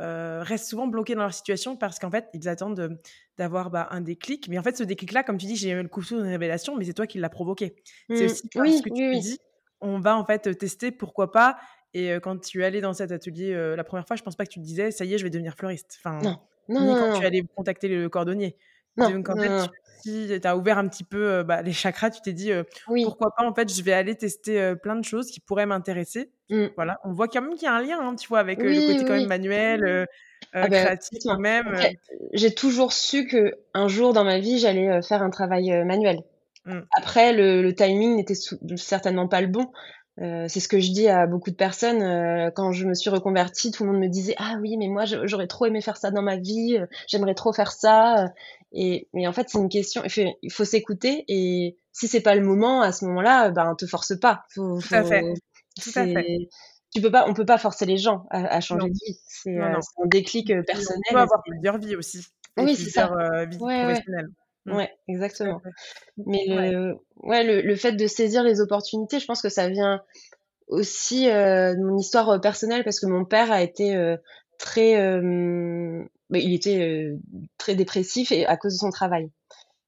[0.00, 2.98] euh, restent souvent bloquées dans leur situation parce qu'en fait, ils attendent
[3.38, 4.48] d'avoir bah, un déclic.
[4.48, 6.84] Mais en fait, ce déclic-là, comme tu dis, j'ai eu le coup de révélation, mais
[6.84, 7.76] c'est toi qui l'as provoqué.
[8.08, 8.24] C'est mmh.
[8.26, 9.38] aussi parce ce que tu dis.
[9.82, 11.58] On va en fait tester, pourquoi pas.
[11.94, 14.50] Et quand tu es allé dans cet atelier la première fois, je pense pas que
[14.50, 15.98] tu te disais, ça y est, je vais devenir fleuriste.
[15.98, 18.56] Enfin, non, non, ni quand tu allais contacter le cordonnier.
[19.00, 19.70] Non, Donc en fait,
[20.02, 22.52] tu as ouvert un petit peu bah, les chakras, tu t'es dit
[22.86, 26.30] pourquoi pas en fait, je vais aller tester plein de choses qui pourraient m'intéresser.
[26.50, 26.66] Mmh.
[26.76, 28.68] Voilà, on voit quand même qu'il y a un lien, hein, tu vois, avec le
[28.68, 30.06] côté quand même manuel,
[30.52, 31.76] ah bah, créatif quand même.
[32.32, 36.20] J'ai toujours su que un jour dans ma vie, j'allais faire un travail manuel.
[36.66, 36.80] Mmh.
[36.96, 38.34] Après, le, le timing n'était
[38.76, 39.70] certainement pas le bon.
[40.20, 42.02] Euh, c'est ce que je dis à beaucoup de personnes.
[42.02, 45.04] Euh, quand je me suis reconvertie, tout le monde me disait Ah oui, mais moi,
[45.04, 48.26] j'aurais trop aimé faire ça dans ma vie, euh, j'aimerais trop faire ça.
[48.72, 51.24] Et, mais en fait, c'est une question, il faut, faut s'écouter.
[51.28, 54.44] Et si c'est pas le moment, à ce moment-là, ben, te force pas.
[54.54, 55.22] Faut, Tout à fait.
[55.82, 56.48] Tout à fait.
[56.94, 59.18] Tu peux pas, on peut pas forcer les gens à, à changer de vie.
[59.26, 61.00] C'est un déclic personnel.
[61.10, 62.26] On peut avoir plusieurs vies aussi.
[62.56, 63.08] Oui, c'est ça.
[63.08, 64.28] professionnelles.
[64.66, 64.76] Mmh.
[64.76, 65.62] Ouais, exactement.
[66.18, 70.02] Mais le, ouais, le, le, fait de saisir les opportunités, je pense que ça vient
[70.70, 74.16] aussi euh, de mon histoire euh, personnelle parce que mon père a été euh,
[74.58, 77.18] très, euh, bah, il était euh,
[77.58, 79.30] très dépressif et à cause de son travail.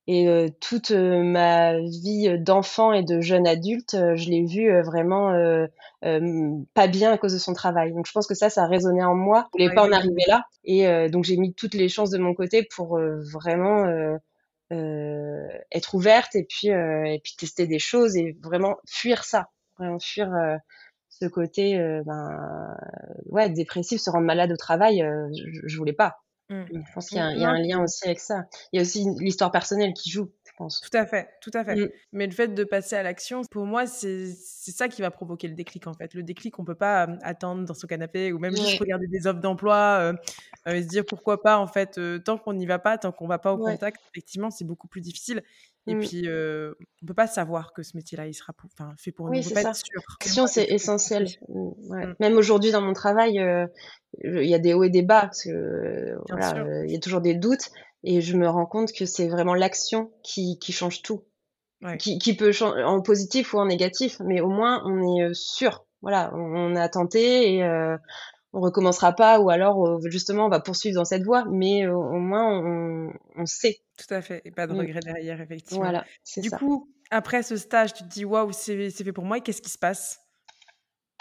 [0.09, 0.27] Et
[0.61, 5.33] toute ma vie d'enfant et de jeune adulte, je l'ai vu vraiment
[6.75, 7.93] pas bien à cause de son travail.
[7.93, 9.49] Donc je pense que ça, ça a résonné en moi.
[9.57, 10.43] Je voulais pas en arriver là.
[10.65, 14.19] Et donc j'ai mis toutes les chances de mon côté pour vraiment
[14.73, 19.51] euh, être ouverte et puis euh, et puis tester des choses et vraiment fuir ça,
[19.77, 20.57] vraiment fuir euh,
[21.11, 21.77] ce côté
[22.07, 22.75] ben
[23.27, 25.05] ouais dépressif, se rendre malade au travail,
[25.37, 26.22] je, je voulais pas.
[26.49, 26.65] Mmh.
[26.73, 28.45] Je pense qu'il y, a un lien aussi avec ça.
[28.73, 30.31] Il y a aussi l'histoire personnelle qui joue.
[30.53, 30.81] Je pense.
[30.81, 31.77] Tout à fait, tout à fait.
[31.77, 31.89] Mmh.
[32.13, 35.55] Mais le fait de passer à l'action, pour moi, c'est ça qui va provoquer le
[35.55, 36.13] déclic en fait.
[36.15, 39.41] Le déclic, on peut pas attendre dans son canapé ou même juste regarder des offres
[39.41, 40.13] d'emploi
[40.67, 41.99] euh, et se dire pourquoi pas en fait.
[42.25, 45.01] tant qu'on n'y va pas, tant qu'on va pas au contact, effectivement, c'est beaucoup plus
[45.01, 45.43] difficile.
[45.89, 46.01] Et mmh.
[46.01, 48.53] puis, euh, on peut pas savoir que ce métier-là, il sera
[48.99, 49.33] fait pour nous.
[49.33, 49.65] Oui, c'est.
[49.75, 50.49] Sûr.
[50.49, 51.27] c'est essentiel.
[51.49, 52.07] Ouais.
[52.21, 53.43] Même aujourd'hui, dans mon travail,
[54.23, 57.23] il y a des hauts et des bas, parce que voilà, il y a toujours
[57.23, 57.71] des doutes.
[58.05, 61.25] Et je me rends compte que c'est vraiment l'action qui, qui change tout.
[61.83, 61.97] Ouais.
[61.97, 65.85] Qui, qui, peut changer en positif ou en négatif, mais au moins on est sûr.
[66.01, 67.97] Voilà, on, a tenté et euh,
[68.53, 71.95] on recommencera pas, ou alors euh, justement on va poursuivre dans cette voie, mais euh,
[71.95, 73.79] au moins on, on, sait.
[73.97, 75.83] Tout à fait, et pas de regret derrière, effectivement.
[75.83, 76.05] Voilà,
[76.37, 79.63] du coup, après ce stage, tu te dis waouh, c'est fait pour moi, et qu'est-ce
[79.63, 80.22] qui se passe?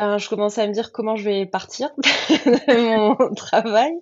[0.01, 3.93] Euh, Je commence à me dire comment je vais partir de mon travail.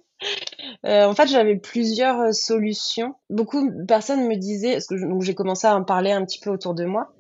[0.86, 3.16] Euh, en fait, j'avais plusieurs euh, solutions.
[3.30, 6.50] Beaucoup de personnes me disaient, parce que j'ai commencé à en parler un petit peu
[6.50, 7.12] autour de moi.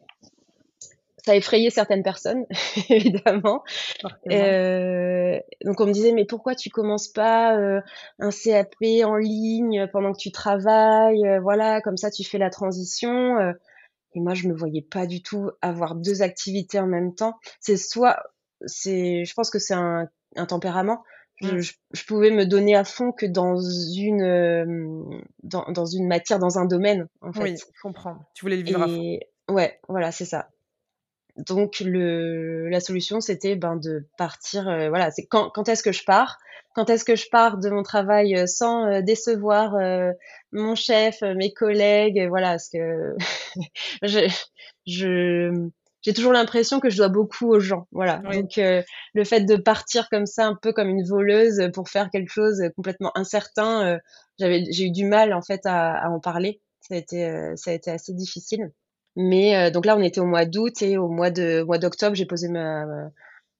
[1.25, 2.45] Ça a effrayé certaines personnes,
[2.89, 3.63] évidemment.
[4.31, 7.81] Euh, donc on me disait, mais pourquoi tu commences pas euh,
[8.19, 13.37] un CAP en ligne pendant que tu travailles Voilà, comme ça tu fais la transition.
[14.15, 17.37] Et moi, je me voyais pas du tout avoir deux activités en même temps.
[17.59, 18.17] C'est soit,
[18.65, 21.03] c'est, je pense que c'est un, un tempérament.
[21.41, 21.59] Je, Mm.
[21.59, 24.65] je, je pouvais me donner à fond que dans une, euh,
[25.43, 27.41] dans, dans une matière, dans un domaine, en fait.
[27.41, 28.17] Oui, je comprends.
[28.33, 28.93] Tu voulais le vivre à fond.
[28.93, 30.49] Et ouais, voilà, c'est ça.
[31.37, 35.93] Donc le la solution c'était ben de partir euh, voilà, c'est quand quand est-ce que
[35.93, 36.37] je pars?
[36.75, 40.11] Quand est-ce que je pars de mon travail euh, sans euh, décevoir euh,
[40.51, 43.15] mon chef, mes collègues, voilà, parce que
[44.03, 44.27] je
[44.85, 45.69] je
[46.01, 48.21] j'ai toujours l'impression que je dois beaucoup aux gens, voilà.
[48.25, 48.37] Oui.
[48.41, 48.81] Donc euh,
[49.13, 52.61] le fait de partir comme ça un peu comme une voleuse pour faire quelque chose
[52.75, 53.97] complètement incertain, euh,
[54.39, 56.61] j'avais j'ai eu du mal en fait à, à en parler.
[56.81, 58.71] Ça a été euh, ça a été assez difficile.
[59.15, 62.15] Mais euh, donc là, on était au mois d'août et au mois de mois d'octobre,
[62.15, 62.85] j'ai posé ma,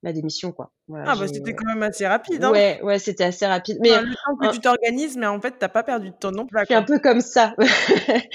[0.04, 0.72] ma, démission, quoi.
[0.88, 2.52] Voilà, Ah bah c'était quand même assez rapide, hein.
[2.52, 3.78] Ouais, ouais, c'était assez rapide.
[3.82, 6.16] Mais Enfin, le temps que euh, tu t'organises, mais en fait, t'as pas perdu de
[6.16, 6.66] temps non plus.
[6.66, 7.54] suis un peu comme ça.
[7.58, 7.66] Mais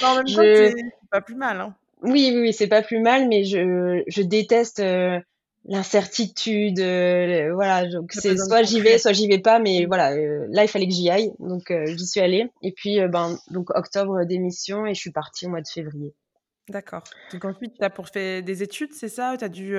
[0.04, 1.74] en même temps, je- c'est c'est pas plus mal, hein.
[2.04, 5.18] Oui, oui, oui, c'est pas plus mal, mais je, je déteste euh,
[5.64, 6.78] l'incertitude.
[6.78, 10.64] euh, voilà, donc c'est soit j'y vais, soit j'y vais pas, mais voilà, euh, là,
[10.64, 12.50] il fallait que j'y aille, donc j'y suis allée.
[12.62, 16.14] Et puis, ben, donc octobre démission et je suis partie au mois de février.
[16.68, 17.04] D'accord.
[17.32, 19.36] Donc ensuite, tu as pourfait des études, c'est ça?
[19.38, 19.76] Tu as dû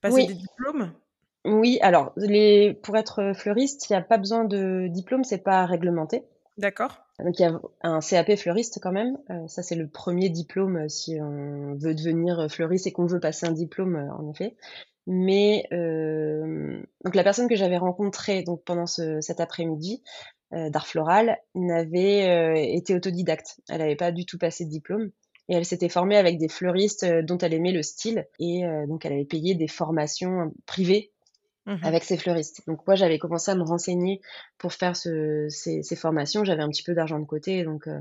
[0.00, 0.26] passer Oui.
[0.26, 0.92] des diplômes?
[1.44, 5.64] Oui, alors les pour être fleuriste, il n'y a pas besoin de diplôme, c'est pas
[5.66, 6.24] réglementé.
[6.58, 6.98] D'accord.
[7.20, 9.16] Donc il y a un CAP fleuriste quand même.
[9.30, 13.06] Euh, ça c'est le premier diplôme euh, si on veut devenir euh, fleuriste et qu'on
[13.06, 14.56] veut passer un diplôme en effet.
[15.06, 20.02] Mais donc la personne que j'avais rencontrée donc pendant ce, cet après-midi
[20.52, 23.58] d'art floral n'avait été autodidacte.
[23.70, 25.10] Elle n'avait pas du tout passé de diplôme
[25.48, 29.14] et elle s'était formée avec des fleuristes dont elle aimait le style et donc elle
[29.14, 31.10] avait payé des formations privées
[31.68, 31.80] Mhm.
[31.82, 32.62] avec ces fleuristes.
[32.66, 34.22] Donc moi, j'avais commencé à me renseigner
[34.56, 36.42] pour faire ce, ces, formations.
[36.42, 38.00] J'avais un petit peu d'argent de côté, donc euh,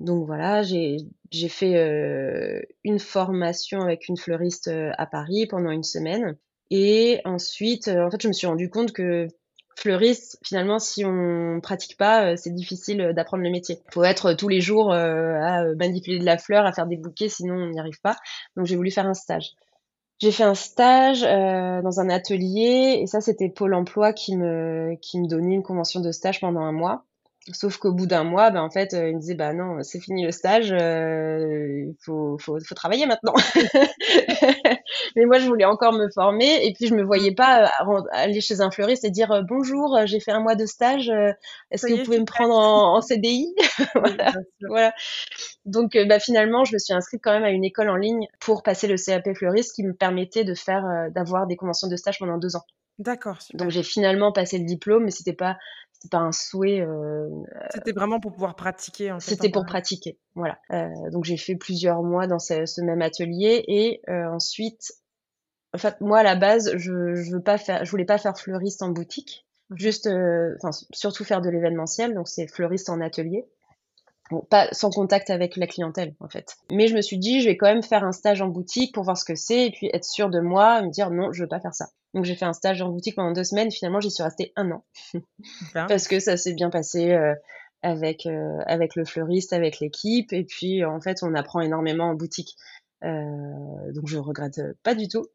[0.00, 1.08] donc voilà, j'ai
[1.48, 6.36] fait euh, une formation avec une fleuriste euh, à Paris pendant une semaine.
[6.70, 9.26] Et ensuite, en fait, je me suis rendu compte que
[9.76, 13.78] fleuriste, finalement, si on pratique pas, c'est difficile d'apprendre le métier.
[13.88, 17.30] Il faut être tous les jours à manipuler de la fleur, à faire des bouquets,
[17.30, 18.16] sinon on n'y arrive pas.
[18.56, 19.54] Donc j'ai voulu faire un stage.
[20.20, 24.94] J'ai fait un stage euh, dans un atelier et ça c'était Pôle Emploi qui me
[25.00, 27.04] qui me donnait une convention de stage pendant un mois.
[27.54, 29.98] Sauf qu'au bout d'un mois, ben en fait, euh, il me disait bah non, c'est
[29.98, 33.32] fini le stage, euh, il faut, faut faut travailler maintenant.
[35.16, 38.40] Mais moi je voulais encore me former et puis je me voyais pas euh, aller
[38.42, 41.32] chez un fleuriste et dire euh, bonjour, euh, j'ai fait un mois de stage, euh,
[41.70, 43.54] est-ce que vous pouvez me prendre en, en CDI?
[44.68, 44.92] Voilà.
[45.66, 48.26] Donc, euh, bah, finalement, je me suis inscrite quand même à une école en ligne
[48.40, 51.96] pour passer le CAP fleuriste qui me permettait de faire, euh, d'avoir des conventions de
[51.96, 52.64] stage pendant deux ans.
[52.98, 53.38] D'accord.
[53.54, 55.58] Donc, j'ai finalement passé le diplôme, mais c'était pas,
[55.92, 57.28] c'était pas un souhait, euh,
[57.70, 60.18] C'était vraiment pour pouvoir pratiquer, en fait, c'était pour pratiquer.
[60.34, 60.58] Voilà.
[60.72, 64.92] Euh, donc, j'ai fait plusieurs mois dans ce, ce même atelier et euh, ensuite,
[65.74, 68.36] en fait, moi, à la base, je, je veux pas faire, je voulais pas faire
[68.38, 69.78] fleuriste en boutique, Mhm.
[69.78, 70.08] juste,
[70.56, 73.46] enfin, surtout faire de l'événementiel, donc c'est fleuriste en atelier.
[74.30, 76.56] Bon, pas sans contact avec la clientèle en fait.
[76.72, 79.02] Mais je me suis dit, je vais quand même faire un stage en boutique pour
[79.02, 81.48] voir ce que c'est et puis être sûre de moi, me dire non, je veux
[81.48, 81.88] pas faire ça.
[82.14, 83.70] Donc j'ai fait un stage en boutique pendant deux semaines.
[83.70, 84.84] Finalement, j'y suis restée un an
[85.74, 87.34] parce que ça s'est bien passé euh,
[87.82, 92.14] avec euh, avec le fleuriste, avec l'équipe et puis en fait, on apprend énormément en
[92.14, 92.56] boutique.
[93.02, 95.26] Euh, donc je regrette pas du tout.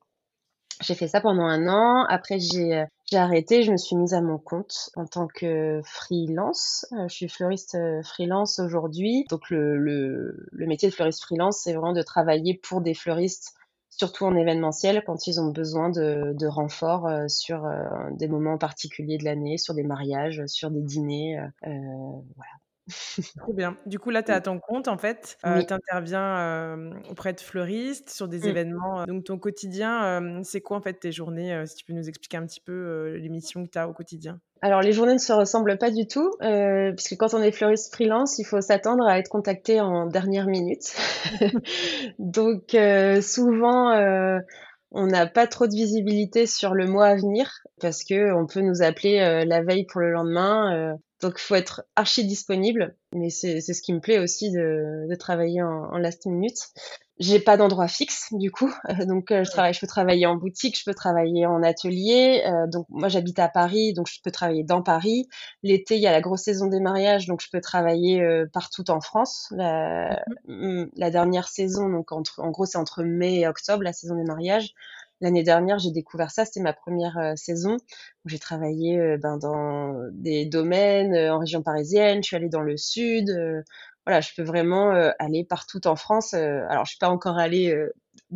[0.82, 2.06] J'ai fait ça pendant un an.
[2.10, 3.64] Après, j'ai euh, j'ai arrêté.
[3.64, 6.86] Je me suis mise à mon compte en tant que freelance.
[6.94, 9.26] Euh, je suis fleuriste euh, freelance aujourd'hui.
[9.30, 13.54] Donc le, le, le métier de fleuriste freelance, c'est vraiment de travailler pour des fleuristes,
[13.90, 17.70] surtout en événementiel, quand ils ont besoin de, de renforts euh, sur
[18.12, 21.38] des moments particuliers de l'année, sur des mariages, sur des dîners.
[21.40, 21.70] euh,
[22.36, 22.52] voilà.
[23.38, 23.78] Trop bien.
[23.86, 25.38] Du coup, là, tu es à ton compte, en fait.
[25.46, 25.66] Euh, Oui.
[25.66, 28.48] tu interviens euh, auprès de fleuristes sur des Mm.
[28.50, 29.02] événements.
[29.02, 32.08] euh, Donc, ton quotidien, euh, c'est quoi, en fait, tes journées Si tu peux nous
[32.08, 34.40] expliquer un petit peu les missions que tu as au quotidien?
[34.62, 38.40] Alors les journées ne se ressemblent pas du tout, puisque quand on est fleuriste freelance,
[38.40, 40.96] il faut s'attendre à être contacté en dernière minute.
[42.20, 42.76] Donc
[43.22, 43.92] souvent,
[44.92, 48.62] on n'a pas trop de visibilité sur le mois à venir, parce que on peut
[48.62, 50.74] nous appeler euh, la veille pour le lendemain.
[50.76, 54.52] euh, donc il faut être archi disponible, mais c'est c'est ce qui me plaît aussi
[54.52, 56.58] de, de travailler en, en last minute.
[57.18, 58.74] J'ai pas d'endroit fixe du coup,
[59.08, 62.44] donc euh, je travaille, je peux travailler en boutique, je peux travailler en atelier.
[62.46, 65.28] euh, donc moi j'habite à Paris, donc je peux travailler dans Paris.
[65.64, 68.90] L'été il y a la grosse saison des mariages, donc je peux travailler euh, partout
[68.92, 69.48] en France.
[69.52, 73.94] La, mm, la dernière saison, donc entre, en gros c'est entre mai et octobre la
[73.94, 74.74] saison des mariages.
[75.22, 77.78] L'année dernière j'ai découvert ça, c'était ma première euh, saison.
[78.26, 82.62] J'ai travaillé euh, ben, dans des domaines euh, en région parisienne, je suis allée dans
[82.62, 83.30] le sud.
[83.30, 83.62] euh,
[84.06, 86.36] voilà, je peux vraiment aller partout en France.
[86.36, 87.76] alors, je suis pas encore allée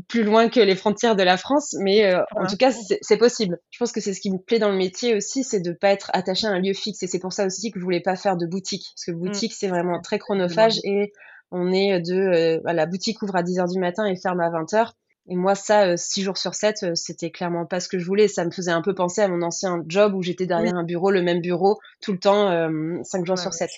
[0.07, 3.59] plus loin que les frontières de la France, mais en tout cas, c'est possible.
[3.69, 5.89] Je pense que c'est ce qui me plaît dans le métier aussi, c'est de pas
[5.91, 7.03] être attaché à un lieu fixe.
[7.03, 9.19] Et c'est pour ça aussi que je voulais pas faire de boutique, parce que mmh.
[9.19, 11.13] boutique, c'est vraiment très chronophage et
[11.51, 14.73] on est de, la boutique ouvre à 10 heures du matin et ferme à 20
[14.73, 14.95] heures.
[15.31, 18.05] Et moi, ça, 6 euh, jours sur 7, euh, c'était clairement pas ce que je
[18.05, 18.27] voulais.
[18.27, 21.11] Ça me faisait un peu penser à mon ancien job où j'étais derrière un bureau,
[21.11, 23.69] le même bureau, tout le temps, 5 euh, jours sur 7.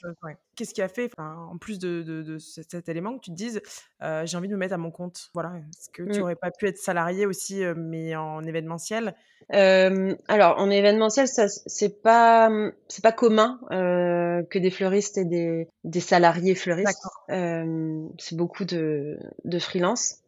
[0.55, 3.61] Qu'est-ce qui a fait, en plus de, cet, élément, que tu te dises,
[4.01, 5.53] j'ai envie de me mettre à mon compte Voilà.
[5.57, 6.41] Est-ce que tu n'aurais mmh.
[6.41, 9.13] pas pu être salarié aussi, mais en événementiel?
[9.49, 12.49] Alors, en événementiel, ça, c'est pas,
[12.87, 17.01] c'est pas commun que des fleuristes et des, des salariés fleuristes.
[17.27, 20.20] c'est beaucoup de, de freelance.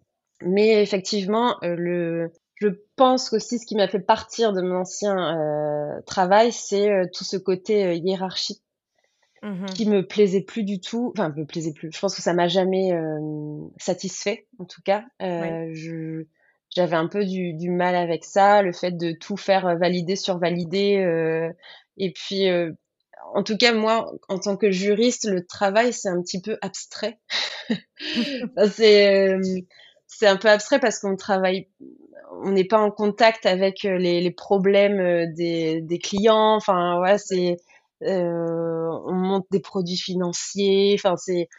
[0.45, 5.37] Mais effectivement, euh, le, je pense aussi ce qui m'a fait partir de mon ancien
[5.37, 8.61] euh, travail, c'est euh, tout ce côté hiérarchie
[9.41, 11.11] mmh qui me plaisait plus du tout.
[11.17, 11.91] Enfin, me plaisait plus.
[11.91, 12.91] Je pense que ça m'a jamais
[13.77, 15.03] satisfait, en tout cas.
[15.19, 16.25] je
[16.75, 20.39] j'avais un peu du, du, mal avec ça, le fait de tout faire valider sur
[20.39, 21.53] valider.
[21.97, 22.47] et puis,
[23.33, 27.19] en tout cas, moi, en tant que juriste, le travail, c'est un petit peu abstrait.
[28.71, 29.37] c'est
[30.23, 31.67] c'est un peu abstrait parce qu'on travaille,
[32.43, 36.55] on n'est pas en contact avec euh, les, problèmes euh, des, des, clients.
[36.55, 37.57] Enfin, voilà, c'est,
[38.03, 40.95] euh, on monte des produits financiers.
[40.97, 41.49] Enfin, c'est,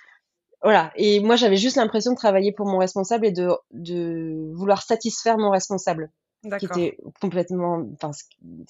[0.62, 0.92] voilà.
[0.96, 5.36] Et moi, j'avais juste l'impression de travailler pour mon responsable et de, de vouloir satisfaire
[5.36, 6.10] mon responsable
[6.58, 8.24] qui était complètement, enfin, ce,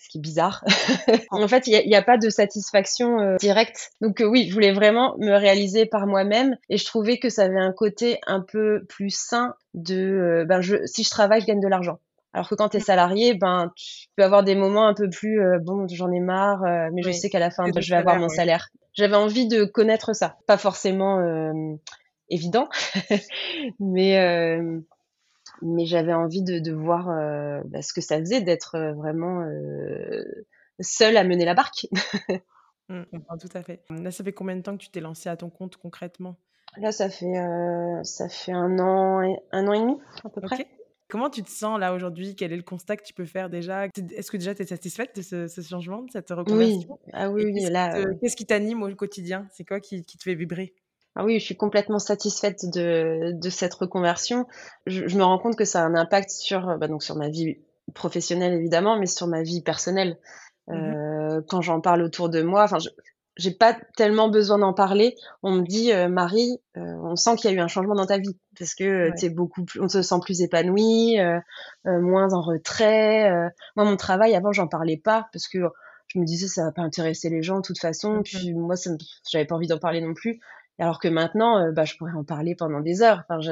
[0.08, 0.64] qui est bizarre.
[1.30, 3.90] en fait, il n'y a, a, pas de satisfaction euh, directe.
[4.00, 7.44] Donc euh, oui, je voulais vraiment me réaliser par moi-même et je trouvais que ça
[7.44, 11.46] avait un côté un peu plus sain de, euh, ben, je, si je travaille, je
[11.46, 11.98] gagne de l'argent.
[12.32, 15.40] Alors que quand tu es salarié, ben, tu peux avoir des moments un peu plus,
[15.62, 18.70] bon, j'en ai marre, mais je sais qu'à la fin, je vais avoir mon salaire.
[18.92, 20.34] J'avais envie de connaître ça.
[20.48, 21.20] Pas forcément
[22.28, 22.68] évident,
[23.78, 24.56] mais
[25.64, 29.40] mais j'avais envie de, de voir euh, bah, ce que ça faisait d'être euh, vraiment
[29.40, 30.22] euh,
[30.80, 31.86] seule à mener la barque.
[32.88, 33.02] mmh,
[33.40, 33.82] tout à fait.
[33.90, 36.36] Là, ça fait combien de temps que tu t'es lancée à ton compte concrètement?
[36.76, 37.34] Là, ça fait,
[38.02, 40.66] ça fait un an, et, un an et demi à peu près.
[41.08, 42.34] Comment tu te sens là aujourd'hui?
[42.34, 43.86] Quel est le constat que tu peux faire déjà?
[43.86, 46.98] Est-ce que déjà tu es satisfaite de ce, changement, de cette reconversion?
[47.04, 48.04] Oui, ah oui, oui là.
[48.20, 49.46] Qu'est-ce qui t'anime au quotidien?
[49.52, 50.74] C'est quoi qui, qui, te fait vibrer?
[51.16, 54.46] Ah oui, je suis complètement satisfaite de, de cette reconversion.
[54.86, 57.28] Je, je, me rends compte que ça a un impact sur, bah donc sur ma
[57.28, 57.58] vie
[57.92, 60.18] professionnelle évidemment, mais sur ma vie personnelle.
[60.68, 62.78] Mmh euh, quand j'en parle autour de moi, enfin,
[63.36, 65.16] j'ai pas tellement besoin d'en parler.
[65.42, 68.06] On me dit, euh, Marie, euh, on sent qu'il y a eu un changement dans
[68.06, 69.30] ta vie parce que ouais.
[69.30, 71.16] beaucoup plus, on se sent plus épanoui,
[71.84, 73.30] moins en retrait.
[73.76, 75.58] moi, mon travail avant, j'en parlais pas parce que
[76.06, 78.18] je me disais ça va pas intéresser les gens de toute façon.
[78.18, 78.76] Mmh Puis moi,
[79.28, 80.40] j'avais pas envie d'en parler non plus.
[80.78, 83.22] Alors que maintenant, euh, bah, je pourrais en parler pendant des heures.
[83.28, 83.50] Enfin, je,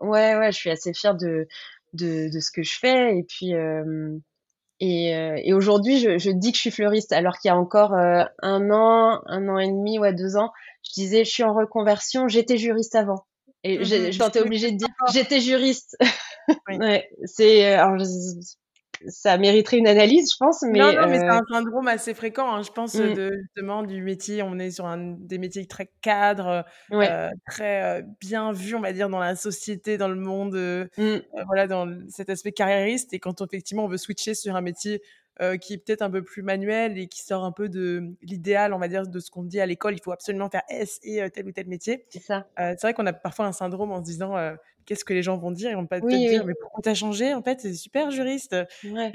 [0.00, 0.36] ouais.
[0.36, 0.52] ouais.
[0.52, 1.48] je suis assez fière de,
[1.92, 3.18] de, de ce que je fais.
[3.18, 4.16] Et puis, euh,
[4.78, 7.56] et, euh, et aujourd'hui, je, je, dis que je suis fleuriste, alors qu'il y a
[7.56, 10.52] encore un an, un an et demi, ouais, deux ans,
[10.84, 13.26] je disais, je suis en reconversion, j'étais juriste avant.
[13.62, 15.98] Et mmh je obligée de dire, j'étais juriste.
[16.68, 17.98] ouais, c'est, alors,
[19.08, 20.62] ça mériterait une analyse, je pense.
[20.62, 23.14] Mais, non, non, mais c'est euh, un syndrome assez fréquent, hein, je pense, mmh.
[23.14, 24.42] de, justement, du métier.
[24.42, 28.92] On est sur un, des métiers très cadres, euh, très euh, bien vus, on va
[28.92, 30.56] dire, dans la société, dans le monde,
[30.98, 31.16] mmh.
[31.46, 33.12] voilà, dans cet aspect carriériste.
[33.12, 35.02] Et quand effectivement on veut switcher sur un métier
[35.62, 38.78] qui est peut-être un peu plus manuel et qui sort un peu de l'idéal, on
[38.78, 41.46] va dire, de ce qu'on dit à l'école, il faut absolument faire S et tel
[41.46, 42.04] ou tel métier.
[42.10, 42.46] C'est ça.
[42.58, 44.36] c'est vrai qu'on a parfois un syndrome en se disant
[44.90, 47.32] qu'est-ce que les gens vont dire Ils vont pas te dire, mais pourquoi t'as changé
[47.32, 48.56] En fait, c'est super juriste.
[48.82, 49.12] Ouais.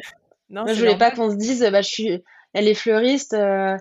[0.49, 3.33] Non, Moi, je voulais pas qu'on se dise, bah, je suis, elle est fleuriste.
[3.33, 3.75] Euh,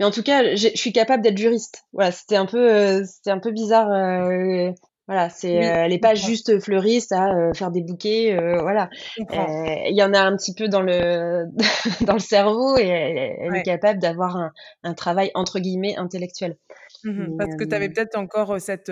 [0.00, 1.84] mais en tout cas, je suis capable d'être juriste.
[1.92, 3.88] Voilà, c'était un peu, euh, c'était un peu bizarre.
[3.92, 4.72] Euh,
[5.06, 8.36] voilà, c'est, elle est pas juste fleuriste à faire des bouquets.
[8.60, 11.44] voilà, il y en a un petit peu dans le
[12.04, 14.50] dans le cerveau et elle, est capable d'avoir un,
[14.82, 16.56] un, travail entre guillemets intellectuel.
[17.04, 18.90] Mmh parce que tu avais peut-être encore cette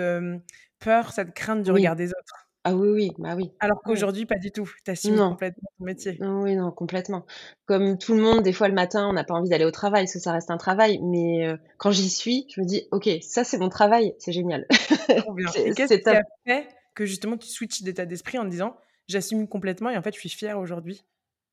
[0.79, 2.44] peur, cette crainte du regard des autres.
[2.67, 3.51] Ah oui, oui, bah oui.
[3.59, 4.67] Alors qu'aujourd'hui, pas du tout.
[4.83, 6.17] Tu assumes complètement ton métier.
[6.19, 7.27] Oui, non, complètement.
[7.67, 10.05] Comme tout le monde, des fois le matin, on n'a pas envie d'aller au travail,
[10.05, 10.99] parce que ça reste un travail.
[11.03, 14.65] Mais euh, quand j'y suis, je me dis, OK, ça c'est mon travail, c'est génial.
[15.75, 18.75] Qu'est-ce qui a fait que justement tu switches d'état d'esprit en disant,
[19.07, 21.05] j'assume complètement et en fait, je suis fière aujourd'hui?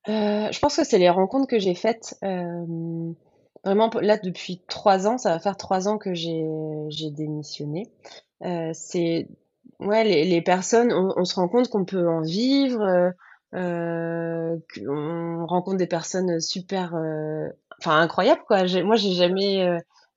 [0.09, 2.17] Euh, Je pense que c'est les rencontres que j'ai faites.
[2.25, 3.13] Euh,
[3.63, 7.93] vraiment, là, depuis trois ans, ça va faire trois ans que j'ai démissionné.
[8.73, 9.29] c'est
[9.87, 13.11] ouais, les, les personnes, on, on, se rend compte qu'on peut en vivre, euh,
[13.55, 14.57] euh
[14.89, 18.65] on rencontre des personnes super, euh, enfin incroyables quoi.
[18.83, 19.67] Moi, j'ai jamais,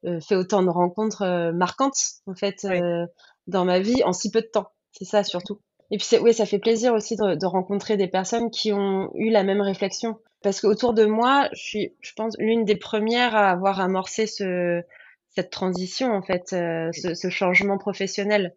[0.05, 1.97] euh, fait autant de rencontres marquantes
[2.27, 2.67] en fait
[3.47, 4.69] dans ma vie en si peu de temps.
[4.91, 5.59] C'est ça surtout.
[5.91, 9.29] Et puis oui, ça fait plaisir aussi de, de, rencontrer des personnes qui ont eu
[9.29, 10.17] la même réflexion.
[10.41, 14.83] Parce qu'autour de moi, je suis, je pense, l'une des premières à avoir amorcé ce,
[15.35, 18.53] cette transition en fait, euh, ce, ce, changement professionnel.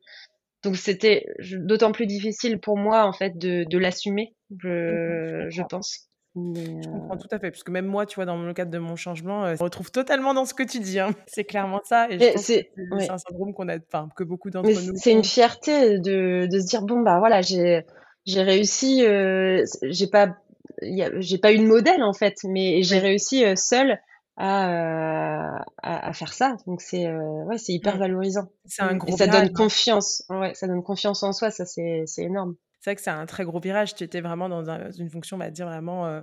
[0.64, 6.08] Donc c'était d'autant plus difficile pour moi en fait de, de l'assumer, je, je pense.
[6.54, 8.78] Je comprends tout à fait, parce que même moi, tu vois, dans le cadre de
[8.78, 11.00] mon changement, euh, je me retrouve totalement dans ce que tu dis.
[11.00, 11.10] Hein.
[11.26, 12.08] C'est clairement ça.
[12.10, 12.70] Et c'est
[13.08, 14.96] un syndrome qu'on a, enfin, que beaucoup d'entre nous.
[14.96, 17.84] C'est une fierté de, de, se dire bon bah voilà, j'ai
[18.24, 20.36] j'ai réussi, euh, j'ai pas
[20.82, 23.98] j'ai pas eu de modèle en fait, mais j'ai réussi euh, seule
[24.38, 26.56] à, à, à, faire ça.
[26.66, 28.48] Donc c'est ouais, c'est hyper valorisant.
[28.64, 29.12] C'est un gros.
[29.12, 30.24] Et ça donne confiance.
[30.30, 31.50] Ouais, ça donne confiance en soi.
[31.50, 33.94] Ça c'est c'est énorme c'est vrai que c'est un très gros virage.
[33.94, 36.20] Tu étais vraiment dans une fonction, on va dire, vraiment euh,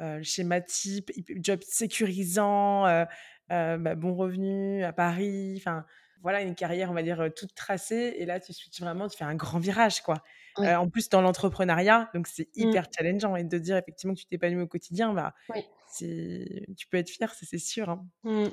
[0.00, 1.10] euh, schéma type,
[1.42, 3.04] job sécurisant, euh,
[3.48, 5.54] bah, bon revenu à Paris.
[5.56, 5.84] Enfin,
[6.22, 8.14] voilà, une carrière, on va dire, toute tracée.
[8.18, 10.22] Et là, tu switches vraiment, tu fais un grand virage, quoi.
[10.56, 12.68] En plus, dans l'entrepreneuriat, donc c'est mmh.
[12.68, 13.36] hyper challengeant.
[13.36, 15.34] Et de dire effectivement que tu t'épanouis au quotidien, bah,
[15.96, 17.90] tu peux être fier, c'est sûr.
[17.90, 18.04] Hein.
[18.24, 18.44] Mmh.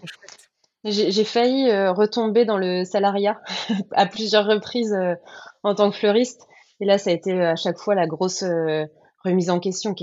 [0.84, 3.42] J'ai failli retomber dans le salariat
[3.92, 4.96] à plusieurs reprises
[5.64, 6.48] en tant que fleuriste.
[6.80, 8.44] Et là, ça a été à chaque fois la grosse
[9.24, 9.96] remise en question.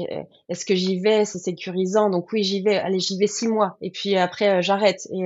[0.48, 1.24] Est-ce que j'y vais?
[1.24, 2.10] C'est sécurisant?
[2.10, 2.76] Donc oui, j'y vais.
[2.76, 3.76] Allez, j'y vais six mois.
[3.80, 5.06] Et puis après, j'arrête.
[5.12, 5.24] Et,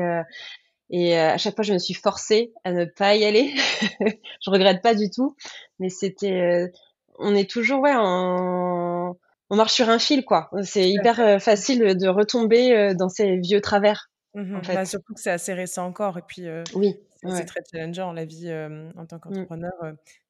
[0.90, 3.54] et à chaque fois, je me suis forcée à ne pas y aller.
[4.40, 5.36] je regrette pas du tout.
[5.78, 6.72] Mais c'était...
[7.18, 9.16] on est toujours ouais, en...
[9.50, 10.50] On marche sur un fil, quoi.
[10.62, 14.10] C'est hyper facile de retomber dans ces vieux travers.
[14.34, 14.74] Mmh en fait.
[14.74, 16.18] Bah, surtout que c'est assez récent encore.
[16.18, 18.52] Et puis, oui, c'est très challengeant la vie
[18.96, 19.20] en tant mmh.
[19.20, 19.72] qu'entrepreneur.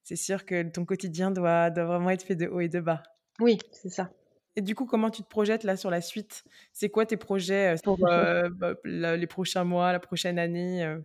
[0.03, 3.03] c'est sûr que ton quotidien doit, doit vraiment être fait de haut et de bas.
[3.39, 4.09] Oui, c'est ça.
[4.59, 6.43] Et du coup, comment tu te projettes là sur la suite?
[6.73, 8.43] C'est quoi tes projets pour bah,
[8.83, 10.97] les prochains mois, la prochaine année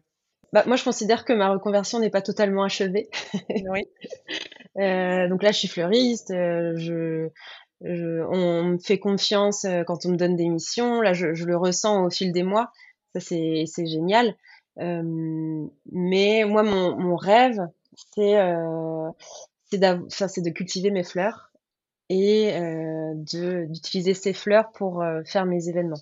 [0.52, 3.08] bah, moi, je considère que ma reconversion n'est pas totalement achevée.
[3.70, 3.88] oui.
[4.78, 6.28] euh, donc là, je suis fleuriste.
[6.30, 7.28] je,
[7.80, 11.00] on me fait confiance quand on me donne des missions.
[11.00, 12.72] Là, je, je le ressens au fil des mois.
[13.14, 14.36] Ça, c'est génial.
[14.80, 17.60] Euh, mais moi, mon, mon rêve,
[18.14, 19.10] c'est euh,
[19.72, 21.50] de cultiver mes fleurs
[22.08, 26.00] et euh, d'utiliser ces fleurs pour euh, faire mes événements.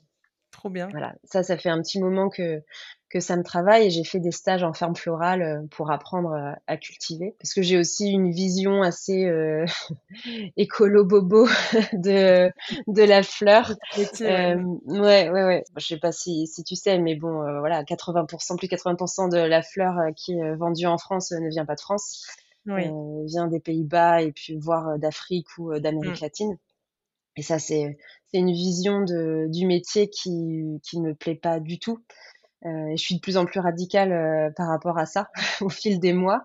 [0.50, 0.88] Trop bien.
[0.90, 2.62] Voilà, ça, ça fait un petit moment que
[3.12, 6.34] que ça me travaille et j'ai fait des stages en ferme florale euh, pour apprendre
[6.66, 9.66] à, cultiver parce que j'ai aussi une vision assez euh,
[10.56, 11.46] écolo bobo
[11.92, 12.50] de
[12.86, 13.74] de la fleur.
[14.22, 15.64] Euh, ouais, ouais, ouais.
[15.76, 19.62] Je sais pas si si tu sais, mais bon, voilà, 80%, plus 80% de la
[19.62, 22.26] fleur qui est vendue en France ne vient pas de France.
[22.66, 22.84] Oui.
[23.26, 26.24] vient des Pays-Bas et puis voire d'Afrique ou d'Amérique mmh.
[26.24, 26.58] latine.
[27.36, 27.96] Et ça, c'est
[28.32, 31.98] une vision de du métier qui qui me plaît pas du tout.
[32.64, 35.28] Euh, je suis de plus en plus radicale euh, par rapport à ça
[35.60, 36.42] au fil des mois.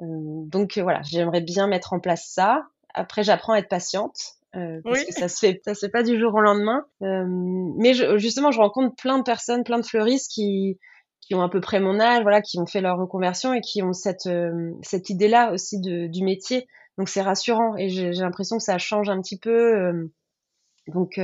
[0.00, 2.66] Euh, donc voilà, j'aimerais bien mettre en place ça.
[2.94, 4.34] Après, j'apprends à être patiente.
[4.82, 8.16] Parce que ça se fait ça se fait pas du jour au lendemain mais je,
[8.16, 10.80] justement je rencontre plein de personnes plein de fleuristes qui
[11.20, 13.82] qui ont à peu près mon âge voilà qui ont fait leur reconversion et qui
[13.82, 14.28] ont cette
[14.82, 16.66] cette idée là aussi de, du métier
[16.96, 20.08] donc c'est rassurant et j'ai l'impression que ça change un petit peu
[20.86, 21.18] donc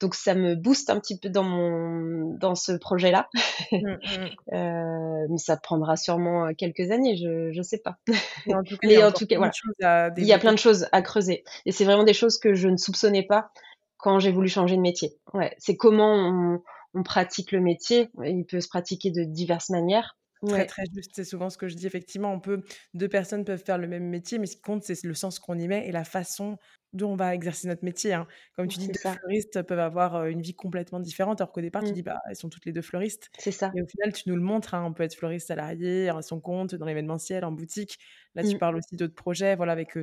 [0.00, 3.28] donc ça me booste un petit peu dans mon dans ce projet-là.
[3.72, 4.54] Mmh, mmh.
[4.54, 7.98] euh, mais ça prendra sûrement euh, quelques années, je je sais pas.
[8.46, 8.88] Mais en tout cas,
[10.16, 11.44] il y a plein de choses à creuser.
[11.66, 13.52] Et c'est vraiment des choses que je ne soupçonnais pas
[13.96, 15.12] quand j'ai voulu changer de métier.
[15.34, 16.62] Ouais, c'est comment on,
[16.94, 18.10] on pratique le métier.
[18.24, 20.16] Il peut se pratiquer de diverses manières.
[20.46, 21.10] Très, très juste.
[21.14, 21.86] C'est souvent ce que je dis.
[21.86, 22.62] Effectivement, on peut,
[22.94, 25.58] deux personnes peuvent faire le même métier, mais ce qui compte, c'est le sens qu'on
[25.58, 26.56] y met et la façon
[26.94, 28.14] dont on va exercer notre métier.
[28.14, 28.26] Hein.
[28.56, 31.90] Comme tu dis, deux fleuristes peuvent avoir une vie complètement différente, alors qu'au départ, tu
[31.90, 31.94] mmh.
[31.94, 33.30] dis, bah, elles sont toutes les deux fleuristes.
[33.38, 33.70] C'est ça.
[33.76, 34.74] Et au final, tu nous le montres.
[34.74, 34.84] Hein.
[34.86, 37.98] On peut être fleuriste salarié, à son compte, dans l'événementiel, en boutique.
[38.34, 38.58] Là, tu mmh.
[38.58, 39.94] parles aussi d'autres projets, voilà, avec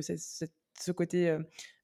[0.80, 1.36] ce côté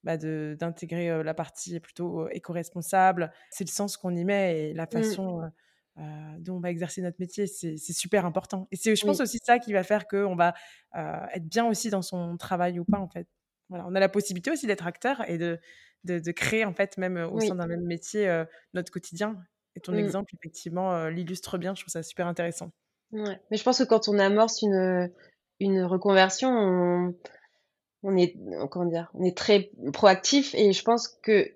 [0.02, 3.32] bah, d'intégrer la partie plutôt éco-responsable.
[3.50, 4.90] C'est le sens qu'on y met et la mmh.
[4.90, 5.50] façon.
[6.38, 8.66] Dont on va exercer notre métier, c'est super important.
[8.72, 10.54] Et c'est, je pense, aussi ça qui va faire qu'on va
[10.94, 13.28] être bien aussi dans son travail ou pas, en fait.
[13.68, 15.58] Voilà, on a la possibilité aussi d'être acteur et de,
[16.04, 19.36] de, créer, en fait, même au sein d'un même métier, euh, notre quotidien.
[19.76, 19.98] Et ton mmh.
[19.98, 21.74] exemple, effectivement, l'illustre bien.
[21.74, 22.70] Je trouve ça super intéressant.
[23.12, 23.40] Ouais.
[23.50, 25.10] Mais je pense que quand on amorce une,
[25.60, 27.14] une reconversion, on,
[28.04, 28.36] on est,
[28.70, 31.50] comment dire, on est très proactif et je pense que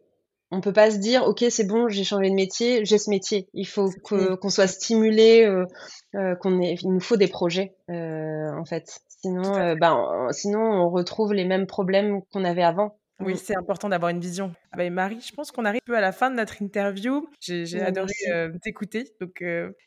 [0.50, 3.48] on peut pas se dire ok c'est bon j'ai changé de métier j'ai ce métier.
[3.52, 5.66] Il faut qu'on soit stimulé euh,
[6.14, 9.00] euh, qu'on ait il nous faut des projets euh, en fait.
[9.08, 14.10] Sinon ben sinon on retrouve les mêmes problèmes qu'on avait avant Oui, c'est important d'avoir
[14.10, 14.52] une vision.
[14.72, 17.28] Ah bah, Marie, je pense qu'on arrive un peu à la fin de notre interview.
[17.40, 18.12] J'ai adoré
[18.62, 19.12] t'écouter.
[19.20, 19.42] Donc,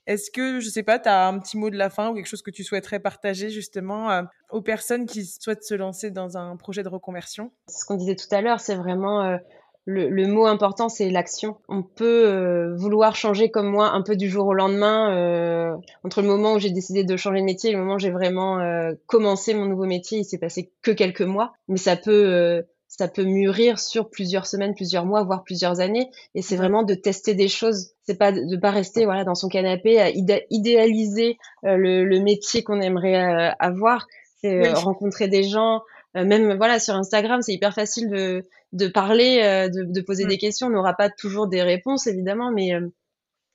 [0.07, 2.27] est-ce que, je sais pas, tu as un petit mot de la fin ou quelque
[2.27, 6.83] chose que tu souhaiterais partager justement aux personnes qui souhaitent se lancer dans un projet
[6.83, 7.51] de reconversion?
[7.67, 9.39] Ce qu'on disait tout à l'heure, c'est vraiment
[9.85, 11.57] le, mot important, c'est l'action.
[11.67, 15.15] On peut euh, vouloir changer comme moi un peu du jour au lendemain.
[15.15, 17.99] Euh, entre le moment où j'ai décidé de changer de métier et le moment où
[17.99, 21.53] j'ai vraiment euh, commencé mon nouveau métier, il s'est passé que quelques mois.
[21.67, 22.63] Mais ça peut,
[22.97, 26.09] ça peut mûrir sur plusieurs semaines, plusieurs mois, voire plusieurs années.
[26.35, 27.91] Et c'est vraiment de tester des choses.
[28.03, 30.09] C'est pas de pas rester voilà dans son canapé à
[30.49, 34.07] idéaliser le, le, métier qu'on aimerait avoir.
[34.41, 35.81] C'est rencontrer des gens,
[36.17, 40.25] euh, même voilà sur Instagram, c'est hyper facile de, de parler, euh, de, de, poser
[40.25, 40.67] des questions.
[40.67, 42.87] On n'aura pas toujours des réponses évidemment, mais euh,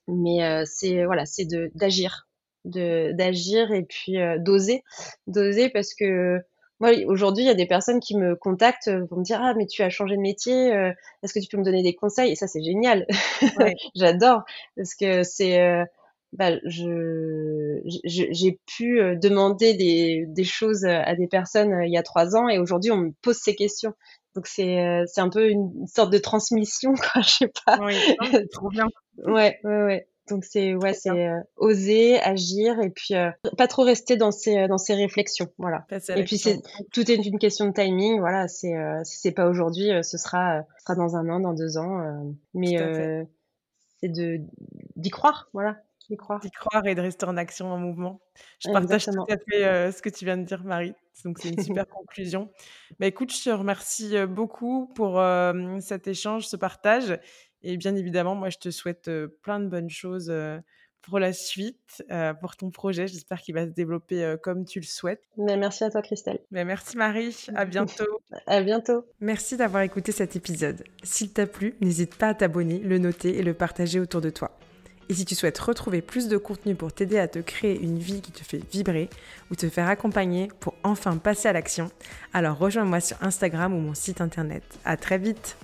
[0.08, 2.28] mais c'est voilà, c'est de d'agir,
[2.64, 4.84] de d'agir et puis d'oser,
[5.26, 6.40] d'oser parce que
[6.80, 9.66] moi aujourd'hui il y a des personnes qui me contactent pour me dire ah mais
[9.66, 10.68] tu as changé de métier,
[11.22, 12.32] est-ce que tu peux me donner des conseils?
[12.32, 13.06] Et ça c'est génial,
[13.94, 14.44] j'adore
[14.76, 15.86] parce que c'est
[16.32, 21.96] bah, je, j'ai pu euh, demander des, des, choses à des personnes euh, il y
[21.96, 23.94] a trois ans et aujourd'hui on me pose ces questions.
[24.34, 27.78] Donc c'est euh, c'est un peu une sorte de transmission quoi, je sais pas.
[27.80, 27.94] Oui,
[28.52, 28.88] trop bien.
[29.18, 30.08] ouais, ouais, ouais.
[30.28, 33.14] Donc c'est ouais, c'est oser, agir et puis
[33.56, 35.86] pas trop rester dans ses dans ses réflexions, voilà.
[36.14, 36.60] Et puis c'est
[36.92, 38.48] tout est une question de timing, voilà.
[38.48, 38.74] C'est
[39.04, 42.24] si c'est pas aujourd'hui, ce sera ce sera dans un an, dans deux ans.
[42.54, 42.76] mais
[44.00, 44.40] c'est de
[44.96, 45.78] d'y croire, voilà.
[46.08, 46.40] D'y croire.
[46.54, 48.20] croire et de rester en action, en mouvement.
[48.60, 50.94] Je partage tout à fait euh, ce que tu viens de dire, Marie.
[51.24, 52.48] Donc, c'est une super conclusion.
[53.00, 57.18] Bah, écoute, je te remercie euh, beaucoup pour euh, cet échange, ce partage.
[57.62, 59.10] Et bien évidemment, moi, je te souhaite
[59.42, 60.32] plein de bonnes choses
[61.02, 62.04] pour la suite,
[62.40, 63.06] pour ton projet.
[63.06, 65.22] J'espère qu'il va se développer comme tu le souhaites.
[65.36, 66.40] Mais merci à toi, Christelle.
[66.50, 67.46] Mais merci, Marie.
[67.54, 68.20] À bientôt.
[68.46, 69.04] à bientôt.
[69.20, 70.84] Merci d'avoir écouté cet épisode.
[71.02, 74.56] S'il t'a plu, n'hésite pas à t'abonner, le noter et le partager autour de toi.
[75.08, 78.20] Et si tu souhaites retrouver plus de contenu pour t'aider à te créer une vie
[78.20, 79.08] qui te fait vibrer
[79.50, 81.90] ou te faire accompagner pour enfin passer à l'action,
[82.32, 84.64] alors rejoins-moi sur Instagram ou mon site internet.
[84.84, 85.54] À très vite!